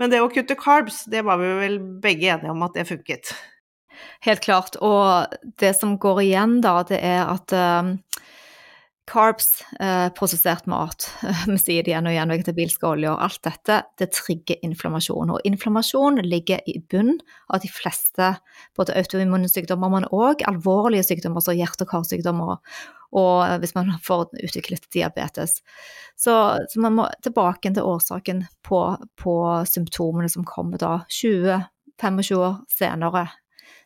men 0.00 0.12
det 0.12 0.20
å 0.20 0.30
kutte 0.32 0.58
carbs, 0.58 1.04
det 1.08 1.22
var 1.24 1.40
vi 1.40 1.48
vel 1.60 1.78
begge 2.02 2.32
enige 2.34 2.52
om 2.52 2.64
at 2.66 2.76
det 2.76 2.88
funket. 2.88 3.32
Helt 4.26 4.44
klart. 4.44 4.78
Og 4.80 5.34
det 5.60 5.74
som 5.78 5.98
går 6.00 6.22
igjen, 6.26 6.60
da, 6.64 6.78
det 6.88 7.00
er 7.02 7.26
at 7.32 7.54
um, 7.56 7.96
carbs, 9.10 9.64
eh, 9.80 10.08
prosessert 10.08 10.66
mat, 10.66 11.08
vi 11.46 11.58
sier 11.58 11.82
det 11.82 11.92
igjen 11.92 12.06
og 12.06 12.14
igjen, 12.14 12.32
vegetabilske 12.32 12.86
oljer, 12.86 13.18
alt 13.18 13.40
dette, 13.44 13.80
det 13.98 14.10
trigger 14.14 14.62
inflammasjon. 14.64 15.34
Og 15.34 15.48
inflammasjon 15.48 16.22
ligger 16.24 16.62
i 16.70 16.78
bunnen 16.90 17.18
av 17.52 17.62
de 17.64 17.70
fleste 17.72 18.32
både 18.78 18.96
autoimmune 18.98 19.50
sykdommer, 19.50 19.92
men 19.92 20.08
òg 20.14 20.44
alvorlige 20.48 21.06
sykdommer 21.10 21.44
som 21.44 21.58
hjerte- 21.58 21.86
og 21.86 21.92
karsykdommer. 21.92 22.62
Og 23.12 23.58
hvis 23.60 23.74
man 23.76 23.92
får 24.00 24.30
utviklet 24.40 24.86
diabetes. 24.94 25.58
Så, 26.16 26.32
så 26.70 26.80
man 26.80 26.96
må 26.96 27.10
tilbake 27.24 27.68
til 27.74 27.84
årsaken 27.84 28.46
på, 28.64 28.80
på 29.20 29.36
symptomene 29.68 30.30
som 30.32 30.46
kommer 30.48 30.80
da 30.80 30.94
20-25 31.12 32.38
år 32.38 32.62
senere 32.72 33.26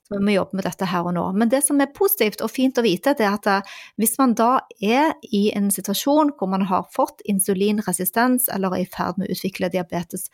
så 0.07 0.15
vi 0.15 0.23
må 0.23 0.35
jobbe 0.37 0.59
med 0.59 0.67
dette 0.69 0.87
her 0.87 1.07
og 1.09 1.17
nå. 1.17 1.25
Men 1.35 1.51
det 1.51 1.65
som 1.67 1.81
er 1.83 1.91
positivt 1.95 2.43
og 2.45 2.53
fint 2.53 2.79
å 2.79 2.85
vite, 2.85 3.17
det 3.19 3.27
er 3.27 3.35
at 3.35 3.49
eh, 3.51 3.73
hvis 3.99 4.15
man 4.21 4.37
da 4.39 4.51
er 4.79 5.17
i 5.35 5.49
en 5.57 5.67
situasjon 5.75 6.31
hvor 6.39 6.51
man 6.53 6.67
har 6.71 6.87
fått 6.95 7.25
insulinresistens 7.27 8.47
eller 8.55 8.77
er 8.77 8.85
i 8.85 8.91
ferd 8.93 9.19
med 9.19 9.27
å 9.27 9.35
utvikle 9.35 9.73
diabetes 9.73 10.29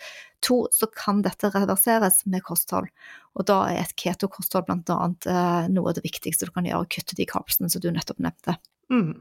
2, 0.45 0.59
så 0.77 0.91
kan 0.93 1.23
dette 1.25 1.49
reverseres 1.55 2.21
med 2.29 2.45
kosthold. 2.45 2.91
Og 3.39 3.49
da 3.49 3.63
er 3.71 3.81
et 3.87 3.97
ketokosthold 3.97 4.69
bl.a. 4.69 5.01
Eh, 5.09 5.73
noe 5.73 5.89
av 5.89 5.97
det 5.97 6.05
viktigste 6.05 6.51
du 6.51 6.53
kan 6.53 6.69
gjøre, 6.69 6.85
å 6.85 6.93
kutte 6.93 7.17
de 7.17 7.29
kapslene 7.31 7.73
som 7.73 7.81
du 7.81 7.89
nettopp 7.95 8.21
nevnte. 8.21 8.59
Mm, 8.93 9.13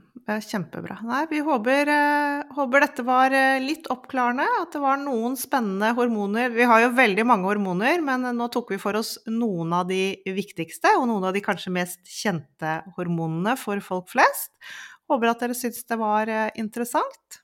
kjempebra. 0.44 0.98
Nei, 1.08 1.22
vi 1.30 1.40
håper, 1.40 1.88
eh, 1.88 2.56
håper, 2.56 2.84
dette 2.84 3.04
var 3.08 3.32
eh, 3.32 3.60
litt 3.64 3.88
oppklarende, 3.94 4.44
at 4.60 4.74
det 4.76 4.82
var 4.84 5.00
noen 5.00 5.38
spennende 5.40 5.94
hormoner. 5.96 6.52
Vi 6.52 6.68
har 6.68 6.82
jo 6.84 6.90
veldig 6.98 7.26
mange 7.26 7.48
hormoner, 7.48 8.04
men 8.04 8.28
nå 8.36 8.50
tok 8.52 8.74
vi 8.74 8.80
for 8.82 9.00
oss 9.00 9.14
noen 9.32 9.72
av 9.78 9.88
de 9.88 10.20
viktigste, 10.28 10.92
og 11.00 11.08
noen 11.08 11.30
av 11.30 11.38
de 11.38 11.44
kanskje 11.46 11.72
mest 11.72 12.04
kjente 12.04 12.82
hormonene 12.98 13.56
for 13.60 13.80
folk 13.86 14.12
flest. 14.12 14.52
Håper 15.08 15.32
at 15.32 15.46
dere 15.46 15.56
syns 15.56 15.86
det 15.88 16.00
var 16.00 16.28
eh, 16.28 16.50
interessant. 16.60 17.42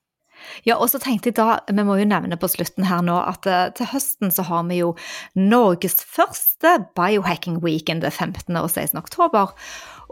Ja, 0.68 0.78
og 0.78 0.90
så 0.92 1.02
tenkte 1.02 1.32
jeg 1.32 1.38
da, 1.40 1.60
vi 1.70 1.86
må 1.88 1.98
jo 2.00 2.08
nevne 2.08 2.40
på 2.40 2.50
slutten 2.52 2.88
her 2.88 3.04
nå 3.06 3.18
at 3.22 3.48
uh, 3.50 3.68
til 3.78 3.92
høsten 3.92 4.34
så 4.34 4.46
har 4.48 4.66
vi 4.70 4.82
jo 4.82 4.94
Norges 5.38 6.00
første 6.04 6.78
Biohacking 6.98 7.62
Weekend 7.64 8.06
15. 8.08 8.56
og 8.56 8.70
16. 8.70 8.98
oktober. 9.00 9.54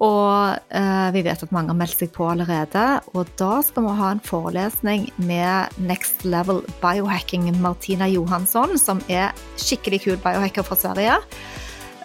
Og 0.03 0.59
eh, 0.75 1.09
vi 1.15 1.21
vet 1.23 1.43
at 1.43 1.53
mange 1.55 1.71
har 1.71 1.77
meldt 1.79 2.01
seg 2.01 2.11
på 2.15 2.27
allerede. 2.27 2.83
Og 3.15 3.29
da 3.39 3.61
skal 3.63 3.85
vi 3.85 3.93
ha 3.99 4.09
en 4.11 4.23
forelesning 4.23 5.07
med 5.23 5.77
Next 5.79 6.25
Level 6.27 6.59
Biohacking 6.81 7.47
Martina 7.63 8.09
Johansson, 8.11 8.75
som 8.81 8.99
er 9.07 9.31
skikkelig 9.61 10.03
kul 10.03 10.19
biohacker 10.19 10.67
fra 10.67 10.79
Sverige. 10.79 11.15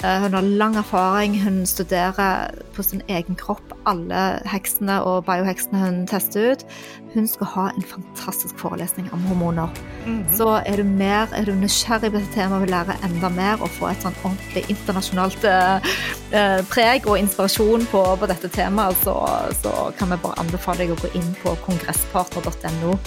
Eh, 0.05 0.21
hun 0.23 0.35
har 0.35 0.41
lang 0.43 0.77
erfaring, 0.77 1.43
hun 1.43 1.67
studerer 1.67 2.51
på 2.75 2.83
sin 2.83 3.03
egen 3.09 3.37
kropp 3.37 3.75
alle 3.87 4.41
heksene 4.49 5.01
og 5.05 5.27
bioheksene 5.27 5.81
hun 5.83 5.99
tester 6.09 6.53
ut. 6.53 6.65
Hun 7.15 7.27
skal 7.29 7.49
ha 7.53 7.65
en 7.75 7.85
fantastisk 7.85 8.59
forelesning 8.59 9.11
om 9.13 9.23
hormoner. 9.29 9.69
Mm 10.07 10.23
-hmm. 10.23 10.37
Så 10.37 10.63
er 10.67 10.77
du, 10.77 10.85
mer, 10.85 11.29
er 11.35 11.45
du 11.45 11.53
nysgjerrig 11.53 12.13
på 12.13 12.19
dette 12.19 12.35
temaet 12.35 12.55
og 12.55 12.61
vil 12.61 12.71
lære 12.71 12.97
enda 13.05 13.29
mer 13.29 13.63
og 13.63 13.69
få 13.69 13.89
et 13.89 14.03
sånn 14.03 14.15
ordentlig 14.25 14.65
internasjonalt 14.69 15.45
uh, 15.45 16.65
preg 16.71 17.07
og 17.07 17.19
inspirasjon 17.19 17.87
på, 17.87 18.17
på 18.17 18.27
dette 18.27 18.49
temaet, 18.49 18.97
så, 19.05 19.29
så, 19.63 19.93
kan 19.99 20.11
vi 20.11 20.17
bare 20.17 20.39
anbefale 20.39 20.79
deg 20.79 20.91
å 20.91 21.01
gå 21.03 21.09
inn 21.15 21.37
på 21.43 21.57
kongresspartner.no 21.67 22.99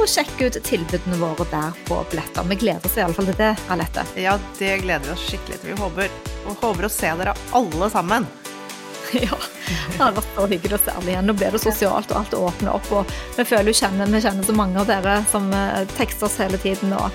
og 0.00 0.08
sjekke 0.08 0.48
ut 0.48 0.58
tilbudene 0.64 1.18
våre 1.20 1.46
der 1.50 1.76
på 1.88 1.98
billetter. 2.10 2.46
Vi 2.48 2.58
gleder 2.62 2.86
oss 2.88 2.96
iallfall 2.98 3.28
til 3.30 3.38
det, 3.40 3.50
Alette. 3.72 4.04
Ja, 4.20 4.36
det 4.58 4.78
gleder 4.84 5.04
vi 5.06 5.14
oss 5.14 5.24
skikkelig 5.28 5.60
til. 5.60 5.72
Vi 5.74 5.80
håper 5.80 6.12
og 6.48 6.62
håper 6.62 6.88
å 6.88 6.92
se 6.92 7.10
dere 7.20 7.36
alle 7.56 7.90
sammen. 7.92 8.28
Ja, 9.10 9.34
det 9.66 9.98
har 9.98 10.12
vært 10.14 10.36
så 10.36 10.44
hyggelig 10.46 10.76
å 10.76 10.82
se 10.84 10.92
alle 10.94 11.10
igjen. 11.10 11.26
Nå 11.26 11.34
blir 11.34 11.50
det 11.50 11.60
sosialt, 11.62 12.12
og 12.12 12.20
alt 12.20 12.36
åpner 12.38 12.76
opp. 12.76 12.92
Og 12.94 13.14
vi 13.36 13.46
føler 13.48 13.72
jo 13.72 13.80
kjenner, 13.80 14.12
vi 14.12 14.22
kjenner 14.22 14.46
så 14.46 14.54
mange 14.54 14.78
av 14.78 14.86
dere 14.86 15.16
som 15.32 15.50
eh, 15.56 15.82
tekster 15.96 16.28
oss 16.28 16.38
hele 16.38 16.60
tiden. 16.62 16.94
Og, 16.94 17.10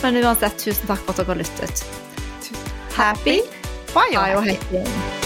men 0.00 0.16
uansett, 0.22 0.56
tusen 0.64 0.88
takk 0.88 1.04
for 1.04 1.12
at 1.12 1.20
dere 1.20 1.34
har 1.34 1.42
lyttet. 1.44 1.84
Happy 2.96 3.42
biohacking! 3.92 5.25